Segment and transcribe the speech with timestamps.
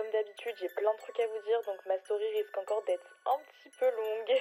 [0.00, 3.16] comme d'habitude, j'ai plein de trucs à vous dire, donc ma story risque encore d'être
[3.26, 4.38] un petit peu longue.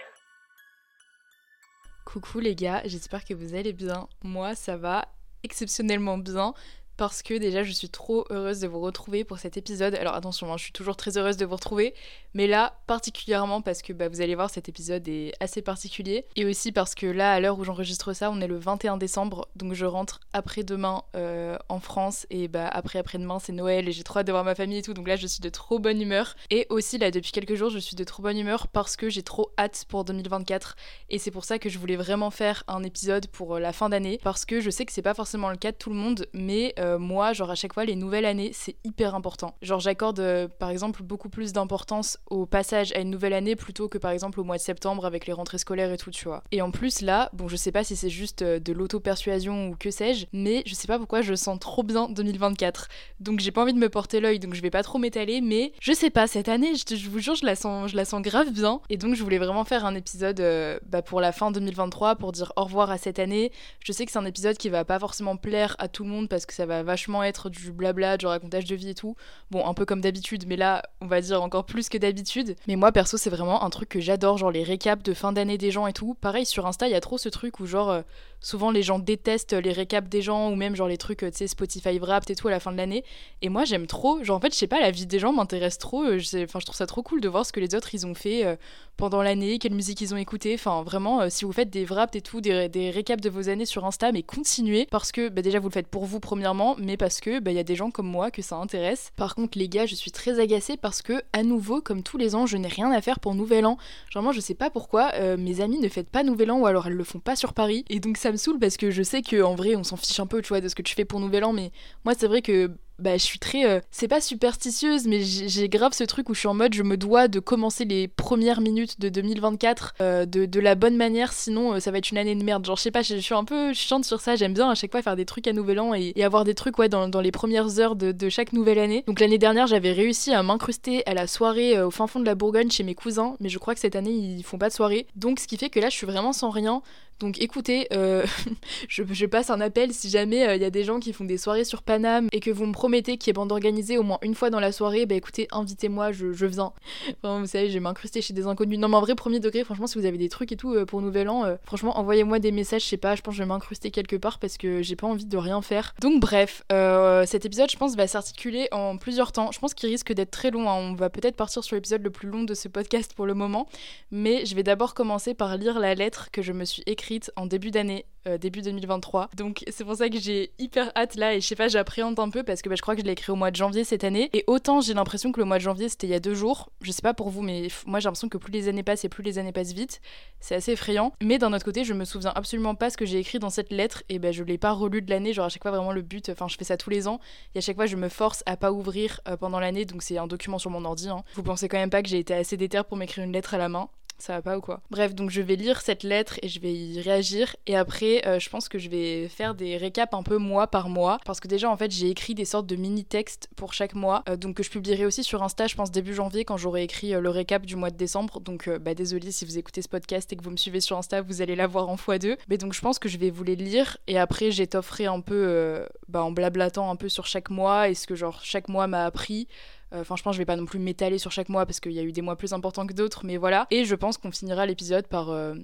[2.05, 4.07] Coucou les gars, j'espère que vous allez bien.
[4.23, 5.09] Moi, ça va
[5.43, 6.53] exceptionnellement bien
[6.99, 9.95] parce que déjà je suis trop heureuse de vous retrouver pour cet épisode.
[9.95, 11.93] Alors attention, hein, je suis toujours très heureuse de vous retrouver,
[12.33, 16.25] mais là particulièrement parce que bah, vous allez voir cet épisode est assez particulier.
[16.35, 19.47] Et aussi parce que là à l'heure où j'enregistre ça, on est le 21 décembre,
[19.55, 22.27] donc je rentre après-demain euh, en France.
[22.31, 24.81] Et bah après après-demain c'est Noël et j'ai trop hâte de voir ma famille et
[24.81, 26.35] tout, donc là je suis de trop bonne humeur.
[26.49, 29.23] Et aussi là depuis quelques jours je suis de trop bonne humeur parce que j'ai
[29.23, 30.75] trop hâte pour 2024
[31.09, 33.87] et c'est pour ça que je voulais vraiment faire un épisode pour euh, la fin
[33.87, 36.27] d'année parce que je sais que c'est pas forcément le cas de tout le monde,
[36.33, 39.55] mais euh, moi, genre à chaque fois, les nouvelles années, c'est hyper important.
[39.61, 43.87] Genre j'accorde euh, par exemple beaucoup plus d'importance au passage à une nouvelle année plutôt
[43.87, 46.43] que par exemple au mois de septembre avec les rentrées scolaires et tout, tu vois.
[46.51, 49.75] Et en plus là, bon, je sais pas si c'est juste euh, de l'auto-persuasion ou
[49.75, 52.87] que sais-je, mais je sais pas pourquoi je sens trop bien 2024.
[53.19, 55.73] Donc j'ai pas envie de me porter l'œil, donc je vais pas trop m'étaler, mais
[55.81, 58.51] je sais pas, cette année, je, vous jure, je la, sens, je la sens grave
[58.51, 58.81] bien.
[58.89, 62.31] Et donc je voulais vraiment faire un épisode euh, bah, pour la fin 2023 pour
[62.31, 63.51] dire au revoir à cette année.
[63.83, 66.29] Je sais que c'est un épisode qui va pas forcément plaire à tout le monde
[66.29, 69.15] parce que ça va vachement être du blabla, du racontage de vie et tout.
[69.51, 72.55] Bon, un peu comme d'habitude, mais là, on va dire encore plus que d'habitude.
[72.67, 75.57] Mais moi, perso, c'est vraiment un truc que j'adore, genre les récaps de fin d'année
[75.57, 76.15] des gens et tout.
[76.21, 78.01] Pareil, sur Insta, il y a trop ce truc où, genre, euh,
[78.41, 81.37] souvent les gens détestent les récaps des gens ou même, genre, les trucs, euh, tu
[81.37, 83.03] sais, Spotify Wrapped et tout à la fin de l'année.
[83.41, 84.23] Et moi, j'aime trop.
[84.23, 86.03] Genre, en fait, je sais pas, la vie des gens m'intéresse trop.
[86.03, 88.13] Euh, Enfin, je trouve ça trop cool de voir ce que les autres, ils ont
[88.13, 88.55] fait euh,
[88.97, 90.53] pendant l'année, quelle musique ils ont écouté.
[90.53, 93.65] Enfin, vraiment, si vous faites des wraps et tout, des, des récaps de vos années
[93.65, 96.97] sur Insta, mais continuez parce que bah, déjà vous le faites pour vous premièrement, mais
[96.97, 99.11] parce que bah, il y a des gens comme moi que ça intéresse.
[99.15, 102.35] Par contre, les gars, je suis très agacée parce que à nouveau, comme tous les
[102.35, 103.77] ans, je n'ai rien à faire pour Nouvel An.
[104.09, 106.87] Genre moi, je sais pas pourquoi mes amies ne fêtent pas Nouvel An ou alors
[106.87, 107.85] elles le font pas sur Paris.
[107.89, 110.19] Et donc ça me saoule parce que je sais que en vrai, on s'en fiche
[110.19, 111.71] un peu, tu vois, de ce que tu fais pour Nouvel An, mais
[112.05, 113.65] moi, c'est vrai que bah, je suis très.
[113.65, 116.83] euh, c'est pas superstitieuse, mais j'ai grave ce truc où je suis en mode je
[116.83, 121.73] me dois de commencer les premières minutes de 2024 euh, de, la bonne manière, sinon
[121.73, 122.65] euh, ça va être une année de merde.
[122.65, 124.35] Genre, je sais pas, je, suis un peu chiante sur ça.
[124.35, 126.53] J'aime bien à chaque fois faire des trucs à Nouvel An et, et avoir des
[126.53, 129.03] trucs ouais, dans, les premières heures de, de chaque nouvelle année.
[129.07, 132.35] Donc l'année dernière, j'avais réussi à m'incruster à la soirée au fin fond de la
[132.35, 135.07] Bourgogne chez mes cousins, mais je crois que cette année ils font pas de soirée.
[135.15, 136.81] Donc ce qui fait que là, je suis vraiment sans rien.
[137.19, 138.25] Donc écoutez, euh,
[138.87, 141.65] je, passe un appel si jamais il y a des gens qui font des soirées
[141.65, 144.35] sur Paname et que vous me promettez qu'il y ait bande organisée au moins une
[144.35, 146.71] fois dans la soirée, bah écoutez, invitez-moi, je, je viens.
[147.23, 148.79] Vous savez, je vais m'incruster chez des inconnus.
[148.79, 150.85] Non mais en vrai, premier degré, franchement, si vous avez des trucs et tout euh,
[150.85, 153.43] pour Nouvel An, euh, franchement, envoyez-moi des messages, je sais pas, je pense que je
[153.43, 155.93] vais m'incruster quelque part parce que j'ai pas envie de rien faire.
[156.01, 159.51] Donc bref, euh, cet épisode, je pense, va s'articuler en plusieurs temps.
[159.51, 160.75] Je pense qu'il risque d'être très long, hein.
[160.75, 163.67] on va peut-être partir sur l'épisode le plus long de ce podcast pour le moment,
[164.11, 167.45] mais je vais d'abord commencer par lire la lettre que je me suis écrite en
[167.45, 169.29] début d'année euh, début 2023.
[169.35, 172.29] Donc c'est pour ça que j'ai hyper hâte là et je sais pas, j'appréhende un
[172.29, 174.03] peu parce que bah, je crois que je l'ai écrit au mois de janvier cette
[174.03, 174.29] année.
[174.33, 176.69] Et autant j'ai l'impression que le mois de janvier c'était il y a deux jours.
[176.81, 179.09] Je sais pas pour vous, mais moi j'ai l'impression que plus les années passent et
[179.09, 180.01] plus les années passent vite.
[180.39, 181.13] C'est assez effrayant.
[181.21, 183.71] Mais d'un autre côté, je me souviens absolument pas ce que j'ai écrit dans cette
[183.71, 185.33] lettre et ben je l'ai pas relu de l'année.
[185.33, 187.19] Genre à chaque fois vraiment le but, enfin je fais ça tous les ans
[187.55, 189.85] et à chaque fois je me force à pas ouvrir euh, pendant l'année.
[189.85, 191.09] Donc c'est un document sur mon ordi.
[191.09, 191.23] hein.
[191.35, 193.57] Vous pensez quand même pas que j'ai été assez déter pour m'écrire une lettre à
[193.57, 193.89] la main
[194.19, 194.81] Ça va pas ou quoi?
[194.91, 197.55] Bref, donc je vais lire cette lettre et je vais y réagir.
[197.67, 200.89] Et après, euh, je pense que je vais faire des récaps un peu mois par
[200.89, 201.19] mois.
[201.25, 204.23] Parce que déjà, en fait, j'ai écrit des sortes de mini-textes pour chaque mois.
[204.27, 207.15] Euh, donc que je publierai aussi sur Insta, je pense, début janvier, quand j'aurai écrit
[207.15, 208.41] euh, le récap du mois de décembre.
[208.41, 211.21] Donc, bah, désolé si vous écoutez ce podcast et que vous me suivez sur Insta,
[211.21, 212.37] vous allez l'avoir en x2.
[212.49, 213.97] Mais donc, je pense que je vais vous les lire.
[214.07, 218.05] Et après, j'étofferai un peu, bah, en blablatant un peu sur chaque mois et ce
[218.05, 219.47] que, genre, chaque mois m'a appris.
[219.93, 222.03] Euh, franchement, je vais pas non plus m'étaler sur chaque mois parce qu'il y a
[222.03, 223.67] eu des mois plus importants que d'autres, mais voilà.
[223.71, 225.29] Et je pense qu'on finira l'épisode par.
[225.29, 225.55] Euh,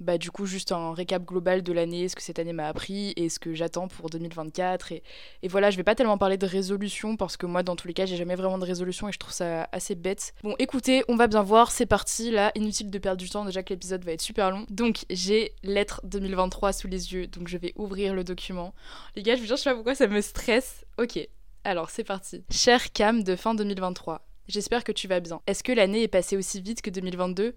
[0.00, 3.12] bah, du coup, juste un récap global de l'année, ce que cette année m'a appris
[3.16, 4.92] et ce que j'attends pour 2024.
[4.92, 5.02] Et,
[5.48, 8.06] voilà, je vais pas tellement parler de résolution parce que moi, dans tous les cas,
[8.06, 10.34] j'ai jamais vraiment de résolution et je trouve ça assez bête.
[10.44, 12.30] Bon, écoutez, on va bien voir, c'est parti.
[12.30, 14.66] Là, inutile de perdre du temps, déjà que l'épisode va être super long.
[14.70, 18.74] Donc, j'ai lettre 2023 sous les yeux, donc je vais ouvrir le document.
[19.16, 20.84] Les gars, je vous jure, je sais pas pourquoi ça me stresse.
[20.96, 21.18] Ok,
[21.68, 22.42] alors c'est parti.
[22.50, 25.42] Cher Cam de fin 2023, j'espère que tu vas bien.
[25.46, 27.54] Est-ce que l'année est passée aussi vite que 2022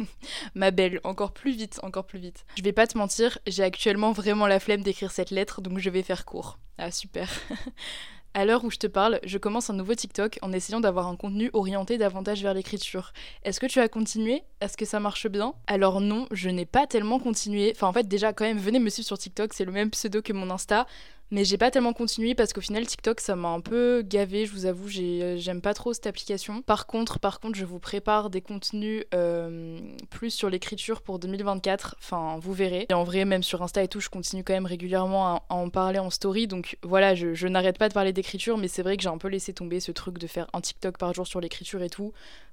[0.56, 2.44] Ma belle, encore plus vite, encore plus vite.
[2.56, 5.90] Je vais pas te mentir, j'ai actuellement vraiment la flemme d'écrire cette lettre, donc je
[5.90, 6.58] vais faire court.
[6.76, 7.30] Ah super.
[8.34, 11.16] À l'heure où je te parle, je commence un nouveau TikTok en essayant d'avoir un
[11.16, 13.12] contenu orienté davantage vers l'écriture.
[13.42, 14.42] Est-ce que tu as continué?
[14.62, 15.52] Est-ce que ça marche bien?
[15.66, 17.72] Alors non, je n'ai pas tellement continué.
[17.76, 20.22] Enfin en fait déjà quand même, venez me suivre sur TikTok, c'est le même pseudo
[20.22, 20.86] que mon Insta.
[21.32, 24.52] Mais j'ai pas tellement continué parce qu'au final TikTok ça m'a un peu gavé, je
[24.52, 26.60] vous avoue, euh, j'aime pas trop cette application.
[26.60, 29.80] Par contre, par contre, je vous prépare des contenus euh,
[30.10, 31.96] plus sur l'écriture pour 2024.
[31.98, 32.84] Enfin, vous verrez.
[32.90, 35.70] Et en vrai, même sur Insta et tout, je continue quand même régulièrement à, en
[35.70, 36.46] parler en story.
[36.46, 39.16] Donc voilà, je, je n'arrête pas de parler d'écriture, mais c'est vrai que j'ai un
[39.16, 42.12] peu laissé tomber ce truc de faire un TikTok par jour sur l'écriture et tout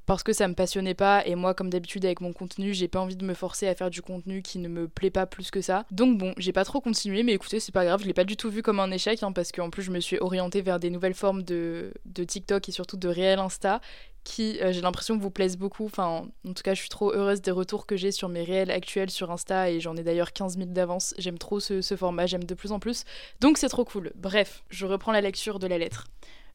[0.09, 2.99] parce que ça me passionnait pas et moi comme d'habitude avec mon contenu j'ai pas
[2.99, 5.61] envie de me forcer à faire du contenu qui ne me plaît pas plus que
[5.61, 5.85] ça.
[5.91, 8.35] Donc bon j'ai pas trop continué mais écoutez c'est pas grave je l'ai pas du
[8.35, 10.89] tout vu comme un échec hein, parce qu'en plus je me suis orientée vers des
[10.89, 11.93] nouvelles formes de,
[12.25, 13.81] TikTok et surtout de réel Insta
[14.23, 15.85] qui euh, j'ai l'impression vous plaisent beaucoup.
[15.85, 18.71] Enfin en tout cas je suis trop heureuse des retours que j'ai sur mes réels
[18.71, 21.13] actuels sur Insta et j'en ai d'ailleurs 15 000 d'avance.
[21.19, 23.03] J'aime trop ce format j'aime de plus en plus.
[23.41, 24.11] Donc c'est trop cool.
[24.15, 26.05] Bref je reprends la lecture de la lettre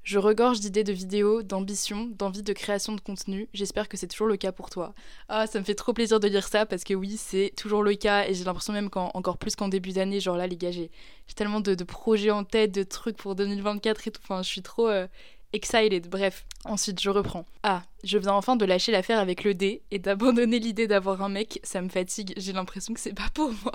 [0.05, 3.49] je regorge d'idées de vidéos, d'ambition, d'envie de création de contenu.
[3.55, 4.95] J'espère que c'est toujours le cas pour toi.
[5.31, 7.95] Ah, ça me fait trop plaisir de lire ça parce que oui, c'est toujours le
[7.95, 10.91] cas et j'ai l'impression même qu'encore plus qu'en début d'année, genre là, les gars, j'ai
[11.35, 14.21] tellement de, projets en tête, de trucs pour 2024 et tout.
[14.23, 15.07] Enfin, je suis trop euh,
[15.55, 16.09] excited.
[16.11, 17.47] Bref, ensuite, je reprends.
[17.63, 21.31] Ah, je viens enfin de lâcher l'affaire avec le D et d'abandonner l'idée d'avoir un
[21.31, 21.61] mec.
[21.63, 22.35] Ça me fatigue.
[22.37, 23.73] J'ai l'impression que c'est pas pour moi.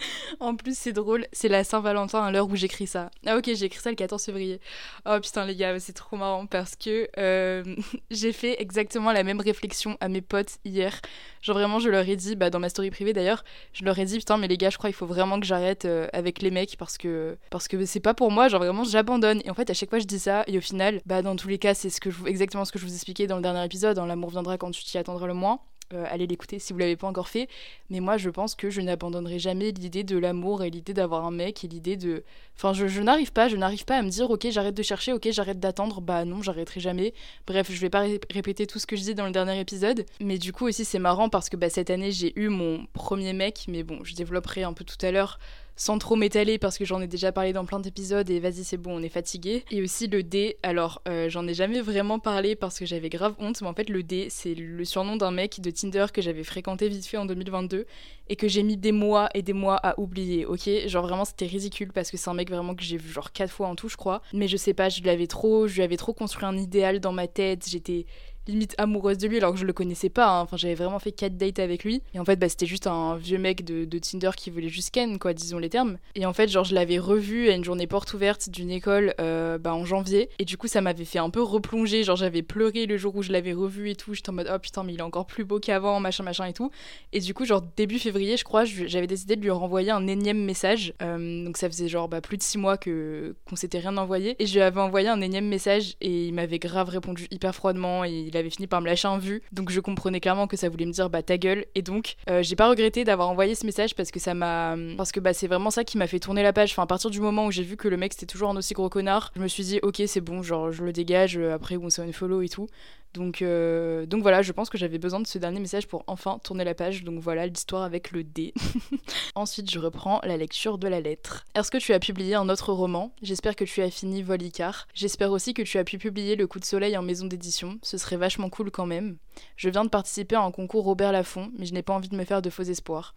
[0.40, 3.10] en plus, c'est drôle, c'est la Saint-Valentin à l'heure où j'écris ça.
[3.26, 4.60] Ah ok, j'ai écrit ça le 14 février.
[5.06, 7.64] Oh putain les gars, c'est trop marrant parce que euh,
[8.10, 11.00] j'ai fait exactement la même réflexion à mes potes hier.
[11.42, 14.04] Genre vraiment, je leur ai dit, bah dans ma story privée d'ailleurs, je leur ai
[14.04, 16.50] dit putain mais les gars, je crois qu'il faut vraiment que j'arrête euh, avec les
[16.50, 18.48] mecs parce que parce que c'est pas pour moi.
[18.48, 19.40] Genre vraiment, j'abandonne.
[19.44, 21.48] Et en fait, à chaque fois, je dis ça et au final, bah dans tous
[21.48, 23.96] les cas, c'est ce exactement ce que je vous expliquais dans le dernier épisode.
[23.96, 25.60] Dans L'amour viendra quand tu t'y attendras le moins.
[25.94, 27.48] Euh, allez l'écouter si vous l'avez pas encore fait.
[27.88, 31.30] Mais moi, je pense que je n'abandonnerai jamais l'idée de l'amour et l'idée d'avoir un
[31.30, 32.24] mec et l'idée de.
[32.56, 35.28] Enfin, je, n'arrive pas, je n'arrive pas à me dire, ok, j'arrête de chercher, ok,
[35.30, 36.00] j'arrête d'attendre.
[36.00, 37.14] Bah non, j'arrêterai jamais.
[37.46, 40.04] Bref, je vais pas répéter tout ce que je disais dans le dernier épisode.
[40.20, 43.32] Mais du coup, aussi, c'est marrant parce que bah, cette année, j'ai eu mon premier
[43.32, 43.64] mec.
[43.68, 45.38] Mais bon, je développerai un peu tout à l'heure
[45.78, 48.76] sans trop m'étaler parce que j'en ai déjà parlé dans plein d'épisodes et vas-y c'est
[48.76, 49.64] bon on est fatigué.
[49.70, 53.34] Et aussi le D, alors euh, j'en ai jamais vraiment parlé parce que j'avais grave
[53.38, 56.44] honte, mais en fait le D c'est le surnom d'un mec de Tinder que j'avais
[56.44, 57.86] fréquenté vite fait en 2022
[58.28, 60.68] et que j'ai mis des mois et des mois à oublier, ok?
[60.86, 63.52] Genre vraiment c'était ridicule parce que c'est un mec vraiment que j'ai vu genre quatre
[63.52, 64.20] fois en tout je crois.
[64.32, 67.12] Mais je sais pas, je l'avais trop, je lui avais trop construit un idéal dans
[67.12, 68.04] ma tête, j'étais
[68.48, 70.26] limite amoureuse de lui alors que je le connaissais pas.
[70.26, 70.40] Hein.
[70.40, 72.02] Enfin, j'avais vraiment fait 4 dates avec lui.
[72.14, 75.18] Et en fait, bah, c'était juste un vieux mec de, Tinder qui voulait juste ken,
[75.18, 75.98] quoi, disons les termes.
[76.14, 79.58] Et en fait, genre, je l'avais revu à une journée porte ouverte d'une école euh,
[79.58, 80.30] bah, en janvier.
[80.38, 82.04] Et du coup, ça m'avait fait un peu replonger.
[82.04, 84.14] Genre, j'avais pleuré le jour où je l'avais revu et tout.
[84.14, 86.52] J'étais en mode, oh putain, mais il est encore plus beau qu'avant, machin, machin et
[86.52, 86.70] tout.
[87.12, 90.42] Et du coup, genre, début février, je crois, j'avais décidé de lui renvoyer un énième
[90.44, 90.94] message.
[91.02, 94.36] Euh, donc, ça faisait genre bah, plus de 6 mois que qu'on s'était rien envoyé.
[94.38, 98.04] Et je lui avais envoyé un énième message et il m'avait grave répondu hyper froidement.
[98.38, 99.42] Avait fini par me lâcher un vu.
[99.52, 101.66] Donc je comprenais clairement que ça voulait me dire bah ta gueule.
[101.74, 104.76] Et donc euh, j'ai pas regretté d'avoir envoyé ce message parce que ça m'a.
[104.96, 106.72] Parce que bah c'est vraiment ça qui m'a fait tourner la page.
[106.72, 108.74] Enfin, à partir du moment où j'ai vu que le mec c'était toujours un aussi
[108.74, 111.36] gros connard, je me suis dit ok c'est bon, genre je le dégage.
[111.36, 112.66] Euh, après c'est un follow et tout.
[113.14, 116.38] Donc, euh, donc voilà, je pense que j'avais besoin de ce dernier message pour enfin
[116.42, 117.04] tourner la page.
[117.04, 118.52] Donc voilà l'histoire avec le D.
[119.34, 121.44] Ensuite, je reprends la lecture de la lettre.
[121.54, 123.12] Est-ce que tu as publié un autre roman?
[123.22, 124.86] J'espère que tu as fini Volicar.
[124.94, 127.78] J'espère aussi que tu as pu publier Le coup de soleil en maison d'édition.
[127.82, 129.16] Ce serait vachement cool quand même.
[129.56, 132.16] Je viens de participer à un concours Robert Laffont, mais je n'ai pas envie de
[132.16, 133.14] me faire de faux espoirs.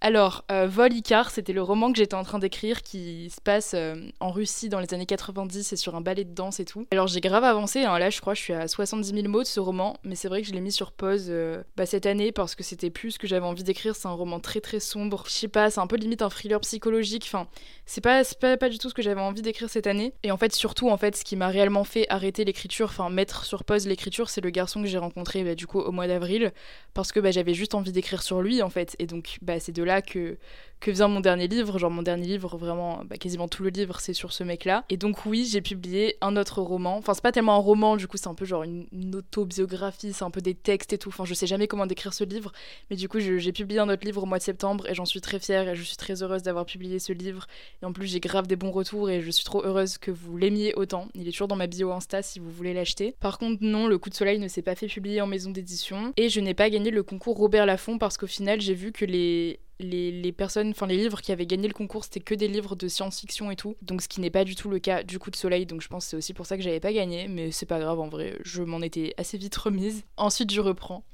[0.00, 0.92] Alors, euh, Vol
[1.30, 4.80] c'était le roman que j'étais en train d'écrire qui se passe euh, en Russie dans
[4.80, 6.86] les années 90 et sur un ballet de danse et tout.
[6.90, 7.98] Alors, j'ai grave avancé, hein.
[7.98, 10.42] là je crois que je suis à 70 000 de ce roman, mais c'est vrai
[10.42, 13.18] que je l'ai mis sur pause euh, bah, cette année parce que c'était plus ce
[13.18, 13.96] que j'avais envie d'écrire.
[13.96, 15.24] C'est un roman très très sombre.
[15.26, 17.24] Je sais pas, c'est un peu limite un thriller psychologique.
[17.26, 17.48] Enfin,
[17.86, 20.14] c'est pas, pas, pas du tout ce que j'avais envie d'écrire cette année.
[20.22, 23.44] Et en fait, surtout, en fait, ce qui m'a réellement fait arrêter l'écriture, enfin mettre
[23.44, 26.52] sur pause l'écriture, c'est le garçon que j'ai rencontré bah, du coup au mois d'avril
[26.92, 28.96] parce que bah, j'avais juste envie d'écrire sur lui en fait.
[28.98, 30.38] Et donc, c'est de là que
[30.84, 31.78] que vient mon dernier livre.
[31.78, 34.84] Genre mon dernier livre, vraiment, bah, quasiment tout le livre, c'est sur ce mec-là.
[34.90, 36.98] Et donc oui, j'ai publié un autre roman.
[36.98, 40.24] Enfin, c'est pas tellement un roman, du coup, c'est un peu genre une, autobiographie, c'est
[40.24, 41.08] un peu des textes et tout.
[41.08, 42.52] Enfin, je sais jamais comment décrire ce livre,
[42.90, 45.22] mais du coup, j'ai publié un autre livre au mois de septembre et j'en suis
[45.22, 47.46] très fière et je suis très heureuse d'avoir publié ce livre.
[47.82, 50.36] Et en plus, j'ai grave des bons retours et je suis trop heureuse que vous
[50.36, 51.08] l'aimiez autant.
[51.14, 53.16] Il est toujours dans ma bio Insta si vous voulez l'acheter.
[53.20, 56.12] Par contre, non, Le Coup de Soleil ne s'est pas fait publier en maison d'édition
[56.18, 59.06] et je n'ai pas gagné le concours Robert Laffont parce qu'au final, j'ai vu que
[59.06, 62.76] les les, personnes, enfin les livres qui avaient gagné le concours, c'était que des livres
[62.76, 63.76] de science-fiction et tout.
[63.82, 65.66] Donc ce qui n'est pas du tout le cas du coup de soleil.
[65.66, 67.28] Donc je pense c'est aussi pour ça que j'avais pas gagné.
[67.28, 70.04] Mais c'est pas grave en vrai, je m'en étais assez vite remise.
[70.16, 71.04] Ensuite je reprends.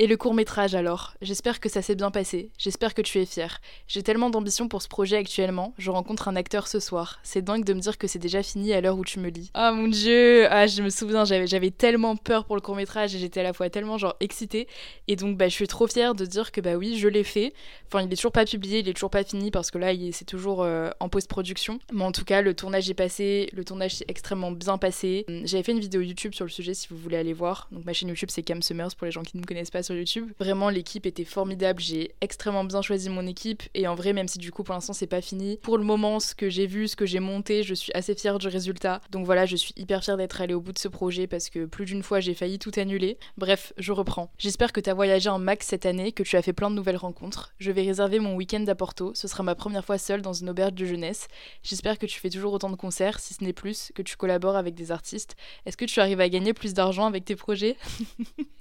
[0.00, 1.14] Et le court métrage alors?
[1.22, 3.58] J'espère que ça s'est bien passé, j'espère que tu es fier.
[3.88, 7.18] J'ai tellement d'ambition pour ce projet actuellement, je rencontre un acteur ce soir.
[7.24, 9.50] C'est dingue de me dire que c'est déjà fini à l'heure où tu me lis.
[9.54, 13.18] Ah mon dieu Ah je me souviens, j'avais tellement peur pour le court métrage et
[13.18, 14.68] j'étais à la fois tellement genre excitée.
[15.08, 17.52] Et donc bah je suis trop fière de dire que bah oui je l'ai fait.
[17.88, 20.26] Enfin il est toujours pas publié, il est toujours pas fini parce que là c'est
[20.26, 21.80] toujours euh, en post-production.
[21.92, 25.26] Mais en tout cas le tournage est passé, le tournage s'est extrêmement bien passé.
[25.42, 27.66] J'avais fait une vidéo YouTube sur le sujet si vous voulez aller voir.
[27.72, 29.87] Donc ma chaîne YouTube c'est Cam Summers pour les gens qui ne me connaissent pas
[29.94, 30.32] YouTube.
[30.38, 31.80] Vraiment, l'équipe était formidable.
[31.80, 33.62] J'ai extrêmement bien choisi mon équipe.
[33.74, 36.20] Et en vrai, même si du coup, pour l'instant, c'est pas fini, pour le moment,
[36.20, 39.00] ce que j'ai vu, ce que j'ai monté, je suis assez fière du résultat.
[39.10, 41.66] Donc voilà, je suis hyper fière d'être allée au bout de ce projet parce que
[41.66, 43.18] plus d'une fois, j'ai failli tout annuler.
[43.36, 44.30] Bref, je reprends.
[44.38, 46.76] J'espère que tu as voyagé en max cette année, que tu as fait plein de
[46.76, 47.52] nouvelles rencontres.
[47.58, 49.12] Je vais réserver mon week-end à Porto.
[49.14, 51.28] Ce sera ma première fois seule dans une auberge de jeunesse.
[51.62, 54.56] J'espère que tu fais toujours autant de concerts, si ce n'est plus, que tu collabores
[54.56, 55.36] avec des artistes.
[55.66, 57.76] Est-ce que tu arrives à gagner plus d'argent avec tes projets?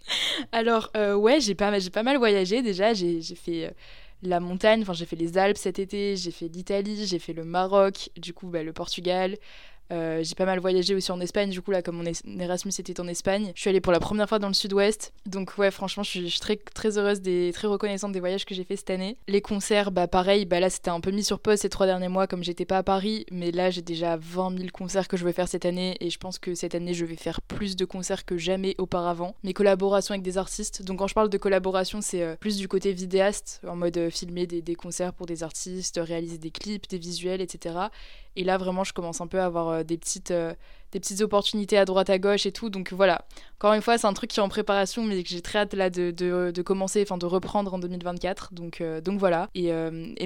[0.51, 2.93] Alors, euh, ouais, j'ai pas, pas mal voyagé déjà.
[2.93, 3.71] J'ai fait euh,
[4.23, 7.43] la montagne, enfin, j'ai fait les Alpes cet été, j'ai fait l'Italie, j'ai fait le
[7.43, 9.37] Maroc, du coup, bah, le Portugal.
[9.91, 12.99] Euh, j'ai pas mal voyagé aussi en Espagne, du coup, là, comme mon Erasmus était
[12.99, 13.51] en Espagne.
[13.55, 15.13] Je suis allée pour la première fois dans le sud-ouest.
[15.25, 18.63] Donc, ouais, franchement, je suis, très, très heureuse, des, très reconnaissante des voyages que j'ai
[18.63, 19.17] fait cette année.
[19.27, 22.09] Les concerts, bah, pareil, bah, là, c'était un peu mis sur pause ces trois derniers
[22.09, 23.25] mois, comme j'étais pas à Paris.
[23.31, 25.95] Mais là, j'ai déjà 20 000 concerts que je veux faire cette année.
[25.99, 29.35] Et je pense que cette année, je vais faire plus de concerts que jamais auparavant.
[29.43, 30.83] Mes collaborations avec des artistes.
[30.83, 34.09] Donc, quand je parle de collaboration, c'est euh, plus du côté vidéaste, en mode euh,
[34.09, 37.75] filmer des, des concerts pour des artistes, réaliser des clips, des visuels, etc.
[38.37, 40.53] Et là, vraiment, je commence un peu à avoir euh, des, petites, euh,
[40.91, 42.69] des petites opportunités à droite, à gauche et tout.
[42.69, 43.25] Donc voilà,
[43.55, 45.73] encore une fois, c'est un truc qui est en préparation, mais que j'ai très hâte
[45.73, 48.53] là de, de, commencer, enfin de reprendre en 2024.
[48.53, 49.49] Donc, euh, donc voilà.
[49.55, 49.71] Et,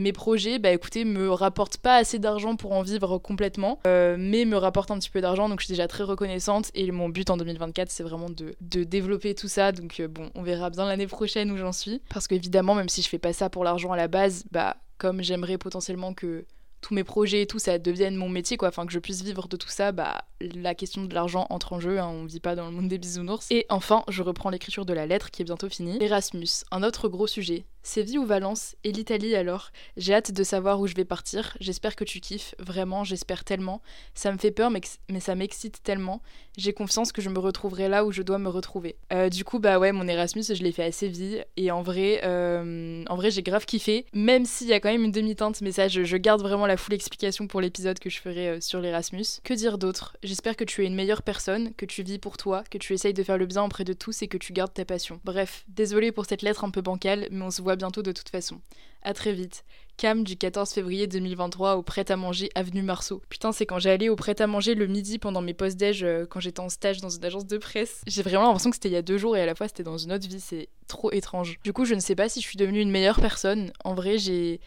[0.01, 4.57] mes projets, bah écoutez, me rapportent pas assez d'argent pour en vivre complètement, mais me
[4.57, 5.47] rapportent un petit peu d'argent.
[5.47, 6.69] Donc je suis déjà très reconnaissante.
[6.73, 9.71] Et mon but en 2024, c'est vraiment de, de, développer tout ça.
[9.71, 12.01] Donc bon, on verra bien l'année prochaine où j'en suis.
[12.13, 15.23] Parce qu'évidemment, même si je fais pas ça pour l'argent à la base, bah comme
[15.23, 16.45] j'aimerais potentiellement que
[16.81, 19.47] tous mes projets et tout, ça devienne mon métier, quoi, enfin que je puisse vivre
[19.47, 22.55] de tout ça, bah la question de l'argent entre en jeu, hein, on vit pas
[22.55, 23.47] dans le monde des bisounours.
[23.51, 25.97] Et enfin, je reprends l'écriture de la lettre qui est bientôt finie.
[26.01, 27.65] Erasmus, un autre gros sujet.
[27.83, 31.57] Séville ou Valence Et l'Italie alors J'ai hâte de savoir où je vais partir.
[31.59, 32.55] J'espère que tu kiffes.
[32.59, 33.81] Vraiment, j'espère tellement.
[34.13, 34.81] Ça me fait peur, mais,
[35.19, 36.21] ça m'excite tellement.
[36.57, 38.97] J'ai confiance que je me retrouverai là où je dois me retrouver.
[39.13, 41.45] Euh, du coup, bah ouais, mon Erasmus, je l'ai fait à Séville.
[41.57, 44.05] Et en vrai, euh, en vrai j'ai grave kiffé.
[44.13, 46.93] Même s'il y a quand même une demi-teinte, mais ça, je, garde vraiment la full
[46.93, 49.25] explication pour l'épisode que je ferai euh, sur l'Erasmus.
[49.43, 50.17] Que dire d'autre?
[50.23, 53.13] J'espère que tu es une meilleure personne, que tu vis pour toi, que tu essayes
[53.13, 55.19] de faire le bien auprès de tous et que tu gardes ta passion.
[55.23, 58.29] Bref, désolé pour cette lettre un peu bancale, mais on se voit bientôt de toute
[58.29, 58.59] façon.
[59.03, 59.63] À très vite.
[59.97, 63.21] Cam du 14 février 2023 au prêt à manger avenue Marceau.
[63.29, 66.39] Putain, c'est quand allé au prêt à manger le midi pendant mes post-déj euh, quand
[66.39, 68.01] j'étais en stage dans une agence de presse.
[68.07, 69.83] J'ai vraiment l'impression que c'était il y a deux jours et à la fois c'était
[69.83, 71.59] dans une autre vie, c'est trop étrange.
[71.63, 73.71] Du coup, je ne sais pas si je suis devenue une meilleure personne.
[73.83, 74.59] En vrai, j'ai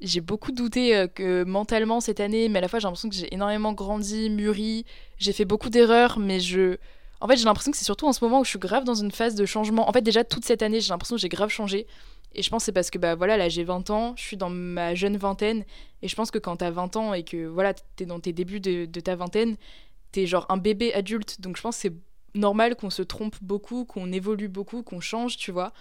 [0.00, 3.14] j'ai beaucoup douté euh, que mentalement cette année, mais à la fois j'ai l'impression que
[3.14, 4.84] j'ai énormément grandi, mûri,
[5.16, 6.76] j'ai fait beaucoup d'erreurs, mais je
[7.22, 8.96] en fait, j'ai l'impression que c'est surtout en ce moment où je suis grave dans
[8.96, 9.88] une phase de changement.
[9.88, 11.86] En fait, déjà toute cette année, j'ai l'impression que j'ai grave changé.
[12.34, 14.50] Et je pense c'est parce que bah voilà, là j'ai 20 ans, je suis dans
[14.50, 15.64] ma jeune vingtaine
[16.02, 18.60] et je pense que quand t'as 20 ans et que voilà, t'es dans tes débuts
[18.60, 19.56] de, ta vingtaine,
[20.12, 21.40] t'es genre un bébé adulte.
[21.40, 21.92] Donc je pense c'est
[22.34, 25.72] normal qu'on se trompe beaucoup, qu'on évolue beaucoup, qu'on change, tu vois.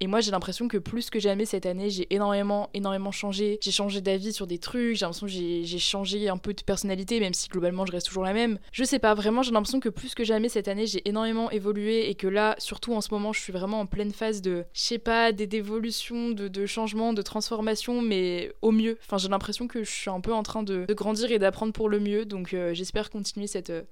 [0.00, 3.58] Et moi, j'ai l'impression que plus que jamais cette année, j'ai énormément, énormément changé.
[3.60, 7.18] J'ai changé d'avis sur des trucs, j'ai l'impression que j'ai changé un peu de personnalité,
[7.20, 8.58] même si globalement je reste toujours la même.
[8.72, 12.08] Je sais pas, vraiment, j'ai l'impression que plus que jamais cette année, j'ai énormément évolué
[12.08, 14.80] et que là, surtout en ce moment, je suis vraiment en pleine phase de, je
[14.80, 18.98] sais pas, d'évolution, de, de changement, de transformation, mais au mieux.
[19.04, 21.88] Enfin, j'ai l'impression que je suis un peu en train de, grandir et d'apprendre pour
[21.88, 23.70] le mieux, donc euh, j'espère continuer cette.
[23.70, 23.82] Euh,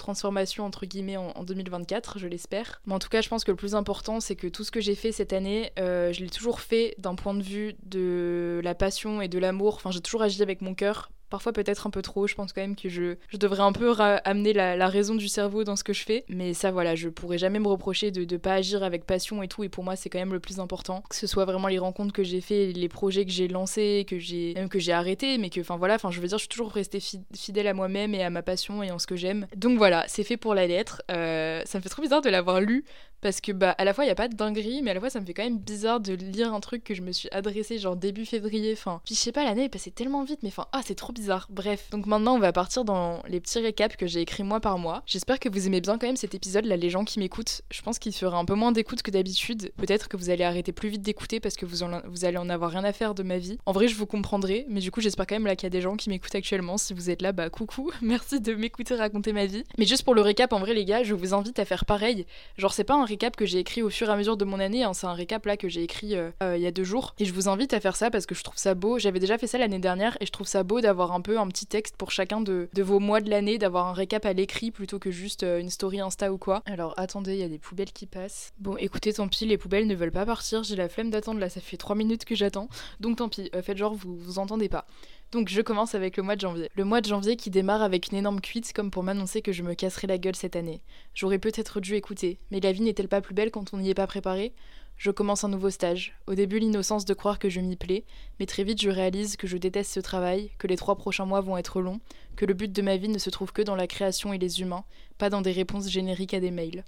[0.00, 2.80] transformation entre guillemets en, 2024, je l'espère.
[2.86, 4.80] Mais en tout cas, je pense que le plus important, c'est que tout ce que
[4.80, 8.74] j'ai fait cette année, euh, je l'ai toujours fait d'un point de vue de la
[8.74, 9.74] passion et de l'amour.
[9.76, 12.60] Enfin, j'ai toujours agi avec mon cœur, Parfois peut-être un peu trop, je pense quand
[12.60, 13.94] même que je, devrais un peu
[14.24, 16.24] amener la, raison du cerveau dans ce que je fais.
[16.28, 19.48] Mais ça voilà, je pourrais jamais me reprocher de ne pas agir avec passion et
[19.48, 19.64] tout.
[19.64, 21.02] Et pour moi c'est quand même le plus important.
[21.08, 24.18] Que ce soit vraiment les rencontres que j'ai fait, les projets que j'ai lancés, que
[24.18, 27.00] j'ai même arrêté, mais que enfin voilà, enfin je veux dire je suis toujours restée
[27.34, 29.46] fidèle à moi-même et à ma passion et en ce que j'aime.
[29.56, 31.02] Donc voilà, c'est fait pour la lettre.
[31.10, 32.84] Euh, ça me fait trop bizarre de l'avoir lu
[33.20, 35.00] parce que bah à la fois il y a pas de dinguerie mais à la
[35.00, 37.28] fois ça me fait quand même bizarre de lire un truc que je me suis
[37.32, 40.48] adressé genre début février enfin puis je sais pas l'année est passée tellement vite mais
[40.48, 41.46] enfin ah c'est trop bizarre.
[41.50, 41.88] Bref.
[41.90, 45.02] Donc maintenant on va partir dans les petits récaps que j'ai écrits mois par mois.
[45.06, 47.62] J'espère que vous aimez bien quand même cet épisode là les gens qui m'écoutent.
[47.70, 49.72] Je pense qu'il fera un peu moins d'écoute que d'habitude.
[49.76, 52.70] Peut-être que vous allez arrêter plus vite d'écouter parce que vous, vous allez en avoir
[52.70, 53.58] rien à faire de ma vie.
[53.66, 55.70] En vrai je vous comprendrai mais du coup j'espère quand même là qu'il y a
[55.70, 56.78] des gens qui m'écoutent actuellement.
[56.78, 57.90] Si vous êtes là bah coucou.
[58.02, 59.64] Merci de m'écouter raconter ma vie.
[59.78, 62.26] Mais juste pour le récap en vrai les gars je vous invite à faire pareil.
[62.56, 64.84] Genre c'est pas récap que j'ai écrit au fur et à mesure de mon année.
[64.84, 64.94] Hein.
[64.94, 67.14] C'est un récap là que j'ai écrit euh, euh, il y a deux jours.
[67.18, 68.98] Et je vous invite à faire ça parce que je trouve ça beau.
[68.98, 71.48] J'avais déjà fait ça l'année dernière et je trouve ça beau d'avoir un peu un
[71.48, 74.98] petit texte pour chacun de, vos mois de l'année, d'avoir un récap à l'écrit plutôt
[74.98, 76.62] que juste euh, une story Insta ou quoi.
[76.66, 78.52] Alors attendez, il y a des poubelles qui passent.
[78.58, 80.62] Bon, écoutez, tant pis, les poubelles ne veulent pas partir.
[80.62, 82.68] J'ai la flemme d'attendre là, ça fait trois minutes que j'attends.
[83.00, 84.86] Donc tant pis, faites genre vous vous entendez pas.
[85.32, 86.68] Donc je commence avec le mois de janvier.
[86.74, 89.62] Le mois de janvier qui démarre avec une énorme cuite comme pour m'annoncer que je
[89.62, 90.82] me casserai la gueule cette année.
[91.14, 93.94] J'aurais peut-être dû écouter, mais la vie n'est-elle pas plus belle quand on n'y est
[93.94, 94.52] pas préparé?
[94.96, 96.14] Je commence un nouveau stage.
[96.26, 98.04] Au début l'innocence de croire que je m'y plais,
[98.40, 101.40] mais très vite je réalise que je déteste ce travail, que les trois prochains mois
[101.40, 102.00] vont être longs,
[102.34, 104.60] que le but de ma vie ne se trouve que dans la création et les
[104.60, 104.84] humains,
[105.16, 106.84] pas dans des réponses génériques à des mails.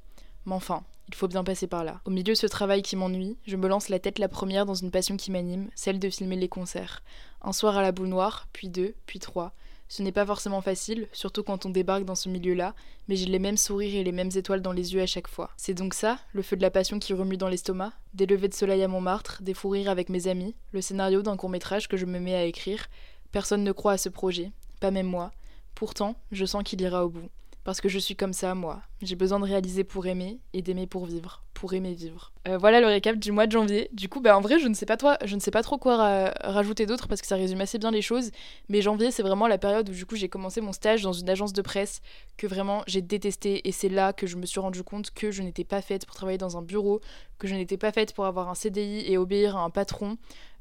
[0.47, 2.00] Mais enfin, il faut bien passer par là.
[2.04, 4.75] Au milieu de ce travail qui m'ennuie, je me lance la tête la première dans
[4.75, 7.02] une passion qui m'anime, celle de filmer les concerts.
[7.42, 9.52] Un soir à la boule noire, puis deux, puis trois.
[9.88, 12.75] Ce n'est pas forcément facile, surtout quand on débarque dans ce milieu-là,
[13.09, 15.50] mais j'ai les mêmes sourires et les mêmes étoiles dans les yeux à chaque fois.
[15.59, 18.54] C'est donc ça, le feu de la passion qui remue dans l'estomac, des levées de
[18.54, 22.06] soleil à Montmartre, des fous rires avec mes amis, le scénario d'un court-métrage que je
[22.06, 22.87] me mets à écrire.
[23.32, 25.30] Personne ne croit à ce projet, pas même moi.
[25.75, 27.28] Pourtant, je sens qu'il ira au bout.
[27.64, 28.83] Parce que je suis comme ça, moi.
[29.02, 31.45] J'ai besoin de réaliser pour aimer et d'aimer pour vivre.
[31.54, 32.33] Pour aimer vivre.
[32.49, 33.88] Euh, voilà le récap du mois de janvier.
[33.92, 37.26] Du coup, bah, en vrai, je ne sais pas trop quoi rajouter d'autre parce que
[37.26, 38.32] ça résume assez bien les choses.
[38.69, 41.28] Mais janvier, c'est vraiment la période où du coup j'ai commencé mon stage dans une
[41.30, 42.00] agence de presse
[42.37, 43.69] que vraiment j'ai détesté.
[43.69, 46.17] Et c'est là que je me suis rendu compte que je n'étais pas faite pour
[46.17, 47.00] travailler dans un bureau,
[47.39, 50.17] que je n'étais pas faite pour avoir un CDI et obéir à un patron.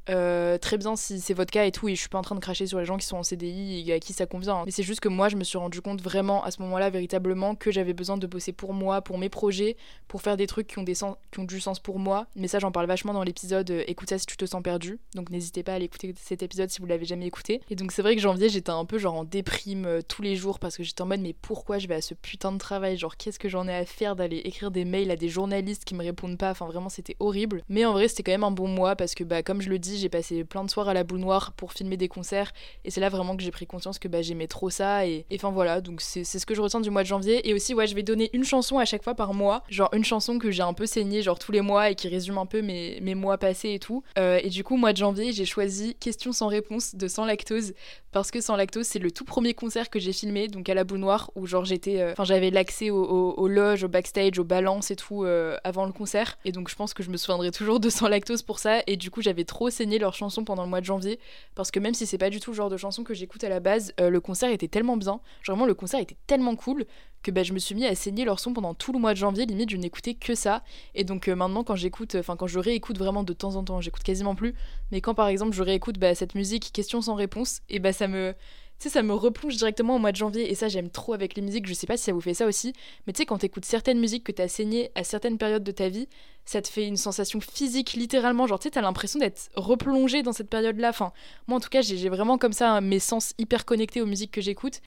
[0.10, 2.36] Euh, très bien si c'est votre cas et tout, et je suis pas en train
[2.36, 4.56] de cracher sur les gens qui sont en CDI et à qui ça convient.
[4.58, 4.64] Hein.
[4.66, 7.56] Mais c'est juste que moi, je me suis rendu compte vraiment à ce moment-là, véritablement,
[7.56, 10.80] que j'avais besoin de bosser pour moi, pour mes projets, pour faire des trucs qui
[10.80, 12.28] ont, des qui ont du sens pour moi.
[12.36, 15.00] Mais ça, j'en parle vachement dans l'épisode euh, Écoute ça si tu te sens perdu.
[15.16, 17.62] Donc n'hésitez pas à aller écouter cet épisode si vous l'avez jamais écouté.
[17.70, 20.36] Et donc c'est vrai que janvier, j'étais un peu genre en déprime euh, tous les
[20.36, 22.98] jours parce que j'étais en mode, mais pourquoi je vais à ce putain de travail?
[22.98, 25.96] Genre, qu'est-ce que j'en ai à faire d'aller écrire des mails à des journalistes qui
[25.96, 26.52] me répondent pas?
[26.52, 27.64] Enfin, vraiment, c'était horrible.
[27.70, 29.80] Mais en vrai, c'était quand même un bon mois parce que, bah, comme je le
[29.80, 32.54] dis, j'ai passé plein de soir à la boule noire pour filmer des concerts.
[32.86, 35.06] Et c'est là vraiment que j'ai pris conscience que bah, j'aimais trop ça.
[35.06, 37.48] Et enfin voilà, donc c'est ce que je retiens du mois de janvier.
[37.50, 39.64] Et aussi, ouais, je vais donner une chanson à chaque fois par mois.
[39.70, 42.38] Genre une chanson que j'ai un peu saignée, genre tous les mois et qui résume
[42.38, 44.04] un peu mes, mois passés et tout.
[44.18, 47.74] Euh, et du coup, mois de janvier, j'ai choisi Question sans réponse de Sans Lactose.
[48.12, 50.84] Parce que Sans Lactose, c'est le tout premier concert que j'ai filmé, donc à la
[50.84, 52.02] boule noire, où genre j'étais.
[52.02, 55.58] Euh, enfin, j'avais l'accès aux au, au loges, au backstage, aux balances et tout euh,
[55.64, 56.38] avant le concert.
[56.46, 58.82] Et donc je pense que je me souviendrai toujours de Sans Lactose pour ça.
[58.88, 61.20] Et du coup, j'avais trop saigné leur chanson pendant le mois de janvier
[61.56, 63.50] parce que même si c'est pas du tout le genre de chanson que j'écoute à
[63.50, 66.86] la base, euh, le concert était tellement bien, vraiment le concert était tellement cool
[67.24, 69.18] que bah, je me suis mis à saigner leur son pendant tout le mois de
[69.18, 70.64] janvier, limite je n'écoutais que ça.
[70.94, 73.82] Et donc euh, maintenant quand j'écoute, enfin quand je réécoute vraiment de temps en temps,
[73.82, 74.54] j'écoute quasiment plus,
[74.92, 78.08] mais quand par exemple je réécoute bah, cette musique question sans réponse, et bah ça
[78.08, 78.36] me
[78.84, 81.42] sais, ça me replonge directement au mois de janvier et ça j'aime trop avec les
[81.42, 82.74] musiques, je sais pas si ça vous fait ça aussi,
[83.06, 85.90] mais tu sais quand t'écoutes certaines musiques que t'as saignées à certaines périodes de ta
[85.90, 86.08] vie,
[86.46, 90.34] ça te fait une sensation physique littéralement, genre tu sais t'as l'impression d'être replongé dans
[90.34, 91.12] cette période-là, enfin
[91.48, 94.42] moi en tout cas j'ai vraiment comme ça mes sens hyper connectés aux musiques que
[94.42, 94.82] j'écoute.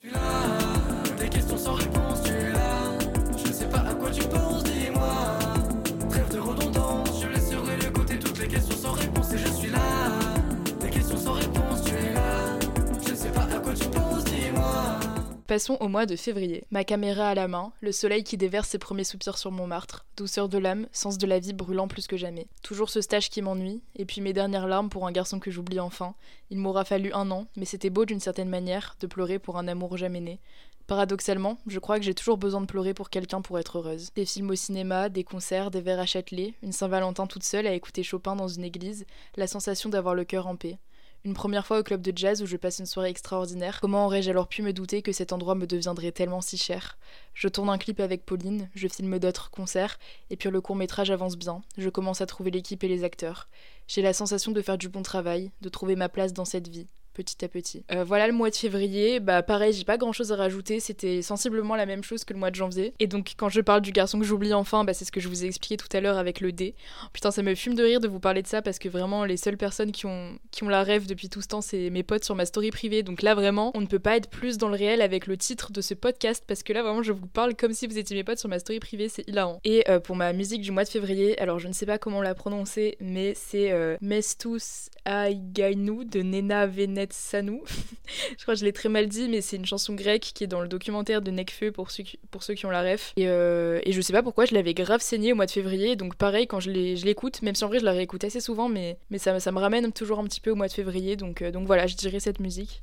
[15.47, 16.63] Passons au mois de février.
[16.71, 20.49] Ma caméra à la main, le soleil qui déverse ses premiers soupirs sur Montmartre, douceur
[20.49, 22.47] de l'âme, sens de la vie brûlant plus que jamais.
[22.63, 25.79] Toujours ce stage qui m'ennuie, et puis mes dernières larmes pour un garçon que j'oublie
[25.79, 26.15] enfin.
[26.49, 29.67] Il m'aura fallu un an, mais c'était beau d'une certaine manière de pleurer pour un
[29.67, 30.39] amour jamais né.
[30.87, 34.09] Paradoxalement, je crois que j'ai toujours besoin de pleurer pour quelqu'un pour être heureuse.
[34.15, 37.73] Des films au cinéma, des concerts, des verres à Châtelet, une Saint-Valentin toute seule à
[37.73, 39.05] écouter Chopin dans une église,
[39.35, 40.79] la sensation d'avoir le cœur en paix.
[41.25, 44.29] Une première fois au club de jazz où je passe une soirée extraordinaire, comment aurais-je
[44.29, 46.99] alors pu me douter que cet endroit me deviendrait tellement si cher?
[47.33, 49.97] Je tourne un clip avec Pauline, je filme d'autres concerts,
[50.29, 53.49] et puis le court métrage avance bien, je commence à trouver l'équipe et les acteurs.
[53.87, 56.85] J'ai la sensation de faire du bon travail, de trouver ma place dans cette vie
[57.15, 57.83] petit à petit.
[57.91, 61.21] Euh, voilà le mois de février, bah pareil, j'ai pas grand chose à rajouter, c'était
[61.21, 62.93] sensiblement la même chose que le mois de janvier.
[62.99, 65.27] Et donc quand je parle du garçon que j'oublie enfin, bah c'est ce que je
[65.27, 66.75] vous ai expliqué tout à l'heure avec le dé.
[67.13, 69.37] putain, ça me fume de rire de vous parler de ça parce que vraiment les
[69.37, 72.25] seules personnes qui ont, qui ont la rêve depuis tout ce temps, c'est mes potes
[72.25, 73.01] sur ma story privée.
[73.01, 75.71] Donc là vraiment, on ne peut pas être plus dans le réel avec le titre
[75.71, 78.23] de ce podcast parce que là vraiment je vous parle comme si vous étiez mes
[78.23, 79.61] potes sur ma story privée, c'est hilarant.
[79.63, 82.21] Et euh, pour ma musique du mois de février, alors je ne sais pas comment
[82.21, 87.63] la prononcer, mais c'est euh, Mestus Aigainu de Nena Venet Sanou.
[88.37, 90.47] je crois que je l'ai très mal dit, mais c'est une chanson grecque qui est
[90.47, 93.13] dans le documentaire de Nekfeu pour ceux qui, pour ceux qui ont la ref.
[93.17, 95.95] Et, euh, et je sais pas pourquoi, je l'avais grave saigné au mois de février,
[95.95, 98.97] donc pareil, quand je l'écoute, même si en vrai je la réécoute assez souvent, mais,
[99.09, 101.67] mais ça, me ramène toujours un petit peu au mois de février, donc, euh, donc
[101.67, 102.81] voilà, je dirais cette musique.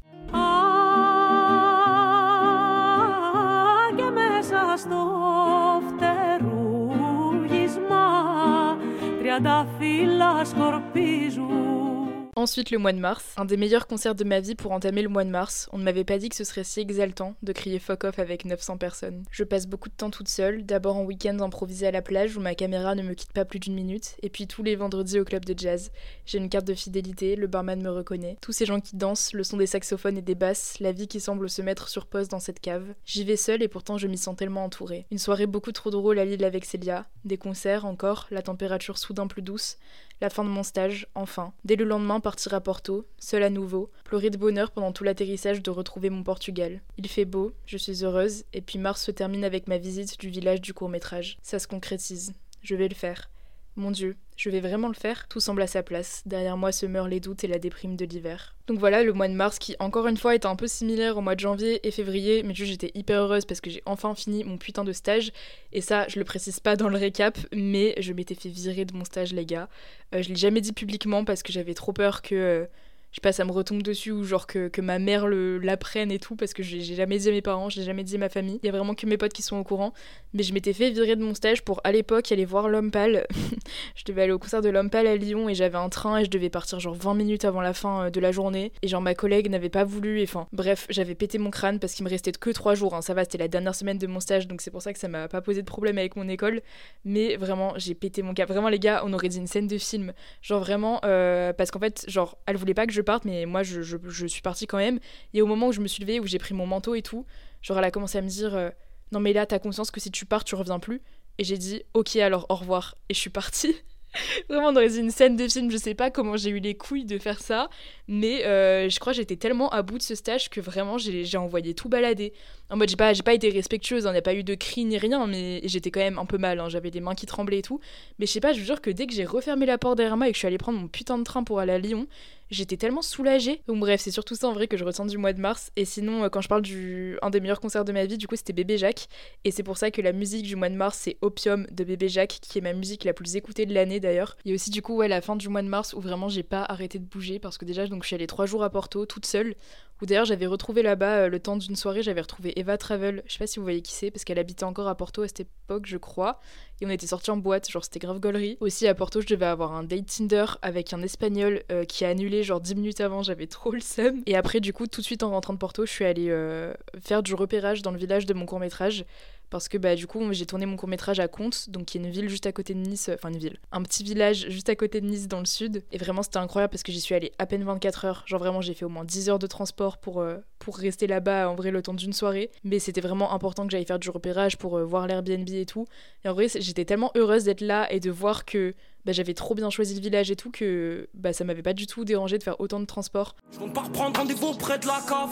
[12.35, 15.11] Ensuite, le mois de mars, un des meilleurs concerts de ma vie pour entamer le
[15.11, 15.68] mois de mars.
[15.71, 18.47] On ne m'avait pas dit que ce serait si exaltant de crier fuck off avec
[18.47, 19.23] 900 personnes.
[19.31, 22.40] Je passe beaucoup de temps toute seule, d'abord en week-end improvisé à la plage où
[22.40, 25.27] ma caméra ne me quitte pas plus d'une minute, et puis tous les vendredis au
[25.27, 25.92] club de jazz.
[26.25, 28.38] J'ai une carte de fidélité, le barman me reconnaît.
[28.40, 31.21] Tous ces gens qui dansent, le son des saxophones et des basses, la vie qui
[31.21, 32.95] semble se mettre sur pause dans cette cave.
[33.05, 35.05] J'y vais seule et pourtant je m'y sens tellement entourée.
[35.11, 39.27] Une soirée beaucoup trop drôle à Lille avec Célia, des concerts encore, la température soudain
[39.27, 39.77] plus douce,
[40.22, 41.52] la fin de mon stage, enfin.
[41.64, 45.62] Dès le lendemain, partir à Porto, seul à nouveau, pleurer de bonheur pendant tout l'atterrissage
[45.62, 46.80] de retrouver mon Portugal.
[46.96, 50.30] Il fait beau, je suis heureuse, et puis mars se termine avec ma visite du
[50.30, 51.38] village du court métrage.
[51.42, 52.32] Ça se concrétise.
[52.62, 53.32] Je vais le faire.
[53.74, 56.22] Mon Dieu, je vais vraiment le faire Tout semble à sa place.
[56.26, 58.54] Derrière moi se meurent les doutes et la déprime de l'hiver.
[58.66, 61.22] Donc voilà, le mois de mars qui, encore une fois, est un peu similaire au
[61.22, 64.44] mois de janvier et février, mais juste j'étais hyper heureuse parce que j'ai enfin fini
[64.44, 65.32] mon putain de stage.
[65.72, 68.94] Et ça, je le précise pas dans le récap, mais je m'étais fait virer de
[68.94, 69.70] mon stage, les gars.
[70.14, 72.35] Euh, je l'ai jamais dit publiquement parce que j'avais trop peur que.
[72.35, 72.66] Euh,
[73.12, 76.18] je sais pas, ça me retombe dessus ou genre que, que ma mère l'apprenne et
[76.18, 78.59] tout parce que j'ai jamais dit à mes parents, j'ai jamais dit à ma famille.
[78.62, 79.92] Il y a vraiment que mes potes qui sont au courant.
[80.33, 83.27] Mais je m'étais fait virer de mon stage pour à l'époque aller voir l'homme pâle.
[83.94, 86.25] je devais aller au concert de l'homme pâle à Lyon et j'avais un train et
[86.25, 88.72] je devais partir genre 20 minutes avant la fin euh, de la journée.
[88.81, 91.92] Et genre ma collègue n'avait pas voulu et enfin bref, j'avais pété mon crâne parce
[91.92, 92.94] qu'il me restait que 3 jours.
[92.94, 93.03] Hein.
[93.03, 95.09] Ça va, c'était la dernière semaine de mon stage donc c'est pour ça que ça
[95.09, 96.62] m'a pas posé de problème avec mon école.
[97.05, 98.48] Mais vraiment, j'ai pété mon cap.
[98.48, 100.14] Vraiment les gars, on aurait dit une scène de film.
[100.40, 103.62] Genre vraiment, euh, parce qu'en fait, genre, elle voulait pas que je parte, mais moi
[103.62, 104.98] je, je, suis partie quand même.
[105.34, 107.26] Et au moment où je me suis levée, où j'ai pris mon manteau et tout,
[107.62, 108.70] genre elle a commencé à me dire euh,
[109.12, 111.00] Non, mais là, t'as conscience que si tu pars, tu reviens plus.
[111.38, 112.96] Et j'ai dit Ok, alors au revoir.
[113.08, 113.74] Et je suis partie.
[114.48, 117.18] Vraiment dans une scène de film, je sais pas comment j'ai eu les couilles de
[117.18, 117.70] faire ça,
[118.08, 121.36] mais euh, je crois que j'étais tellement à bout de ce stage que vraiment j'ai
[121.38, 122.32] envoyé tout balader.
[122.72, 125.26] En mode, j'ai pas, été respectueuse, il n'y a pas eu de cris ni rien,
[125.26, 126.70] mais j'étais quand même un peu mal, hein.
[126.70, 127.80] j'avais des mains qui tremblaient et tout.
[128.18, 130.16] Mais je sais pas, je vous jure que dès que j'ai refermé la porte derrière
[130.16, 132.06] moi et que je suis allée prendre mon putain de train pour aller à Lyon,
[132.50, 133.61] j'étais tellement soulagée.
[133.66, 135.70] Donc bref, c'est surtout ça en vrai que je retiens du mois de mars.
[135.76, 138.26] Et sinon, euh, quand je parle du un des meilleurs concerts de ma vie, du
[138.26, 139.06] coup, c'était Bébé Jacques.
[139.44, 142.08] Et c'est pour ça que la musique du mois de mars, c'est Opium de Bébé
[142.08, 144.37] Jacques, qui est ma musique la plus écoutée de l'année d'ailleurs.
[144.46, 146.62] A aussi du coup, ouais, la fin du mois de mars où vraiment j'ai pas
[146.62, 149.26] arrêté de bouger parce que déjà, donc je suis allée trois jours à Porto toute
[149.26, 149.56] seule
[150.02, 153.32] ou d'ailleurs j'avais retrouvé là-bas euh, le temps d'une soirée, j'avais retrouvé Eva Travel, je
[153.32, 155.40] sais pas si vous voyez qui c'est, parce qu'elle habitait encore à Porto à cette
[155.40, 156.40] époque, je crois,
[156.80, 158.58] et on était sortis en boîte, genre c'était grave gaulerie.
[158.60, 162.08] Aussi à Porto, je devais avoir un date Tinder avec un espagnol euh, qui a
[162.08, 164.22] annulé genre 10 minutes avant, j'avais trop le seum.
[164.26, 166.74] Et après, du coup, tout de suite en rentrant de Porto, je suis allée euh,
[167.00, 169.04] faire du repérage dans le village de mon court métrage
[169.52, 172.00] parce que bah du coup j'ai tourné mon court métrage à Comte donc qui est
[172.00, 174.74] une ville juste à côté de Nice enfin une ville un petit village juste à
[174.76, 175.84] côté de Nice dans le sud.
[175.92, 178.24] Et vraiment c'était incroyable parce que j'y suis allée à peine 24 heures.
[178.26, 181.50] Genre vraiment j'ai fait au moins 10 heures de transport pour euh, pour rester là-bas
[181.50, 182.50] en vrai le temps d'une soirée.
[182.64, 185.86] Mais c'était vraiment important que j'aille faire du repérage pour euh, voir l'Airbnb et tout.
[186.24, 189.54] Et en vrai j'étais tellement heureuse d'être là et de voir que bah, j'avais trop
[189.54, 192.42] bien choisi le village et tout que bah, ça m'avait pas du tout dérangé de
[192.42, 193.36] faire autant de transport.
[193.52, 195.30] Je pas reprendre rendez-vous près de la cave.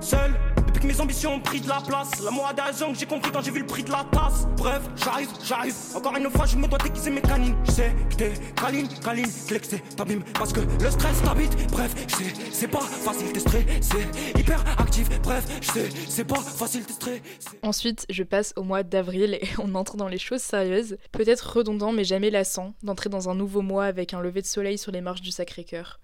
[0.00, 0.32] Seul
[0.78, 2.10] depuis que mes ambitions ont pris de la place.
[2.22, 4.46] La moi d'argent que j'ai compris quand j'ai vu le prix de la tasse.
[4.56, 5.74] Bref, j'arrive, j'arrive.
[5.94, 7.56] Encore une fois, je me dois déguiser mes canines.
[7.64, 11.70] Je sais que t'es câline, câline, que l'excès t'abîme parce que le stress t'habite.
[11.72, 13.40] Bref, je sais, c'est pas facile, t'es
[13.80, 15.08] c'est hyper actif.
[15.22, 17.22] Bref, je sais, c'est pas facile, t'es stressé.
[17.62, 20.96] Ensuite, je passe au mois d'avril et on entre dans les choses sérieuses.
[21.12, 24.78] Peut-être redondant, mais jamais lassant, d'entrer dans un nouveau mois avec un lever de soleil
[24.78, 25.98] sur les marches du Sacré-Cœur.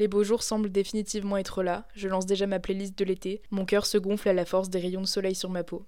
[0.00, 3.66] Les beaux jours semblent définitivement être là, je lance déjà ma playlist de l'été, mon
[3.66, 5.84] cœur se gonfle à la force des rayons de soleil sur ma peau.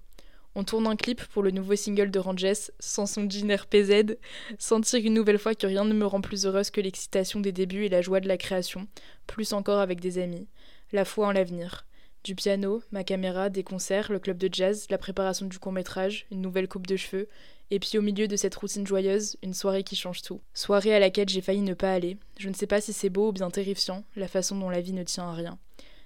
[0.53, 4.15] On tourne un clip pour le nouveau single de Ranges, sans son jean RPZ,
[4.59, 7.85] sentir une nouvelle fois que rien ne me rend plus heureuse que l'excitation des débuts
[7.85, 8.87] et la joie de la création,
[9.25, 10.47] plus encore avec des amis,
[10.91, 11.87] la foi en l'avenir.
[12.23, 16.27] Du piano, ma caméra, des concerts, le club de jazz, la préparation du court métrage,
[16.29, 17.27] une nouvelle coupe de cheveux,
[17.71, 20.41] et puis au milieu de cette routine joyeuse, une soirée qui change tout.
[20.53, 22.17] Soirée à laquelle j'ai failli ne pas aller.
[22.37, 24.93] Je ne sais pas si c'est beau ou bien terrifiant, la façon dont la vie
[24.93, 25.57] ne tient à rien.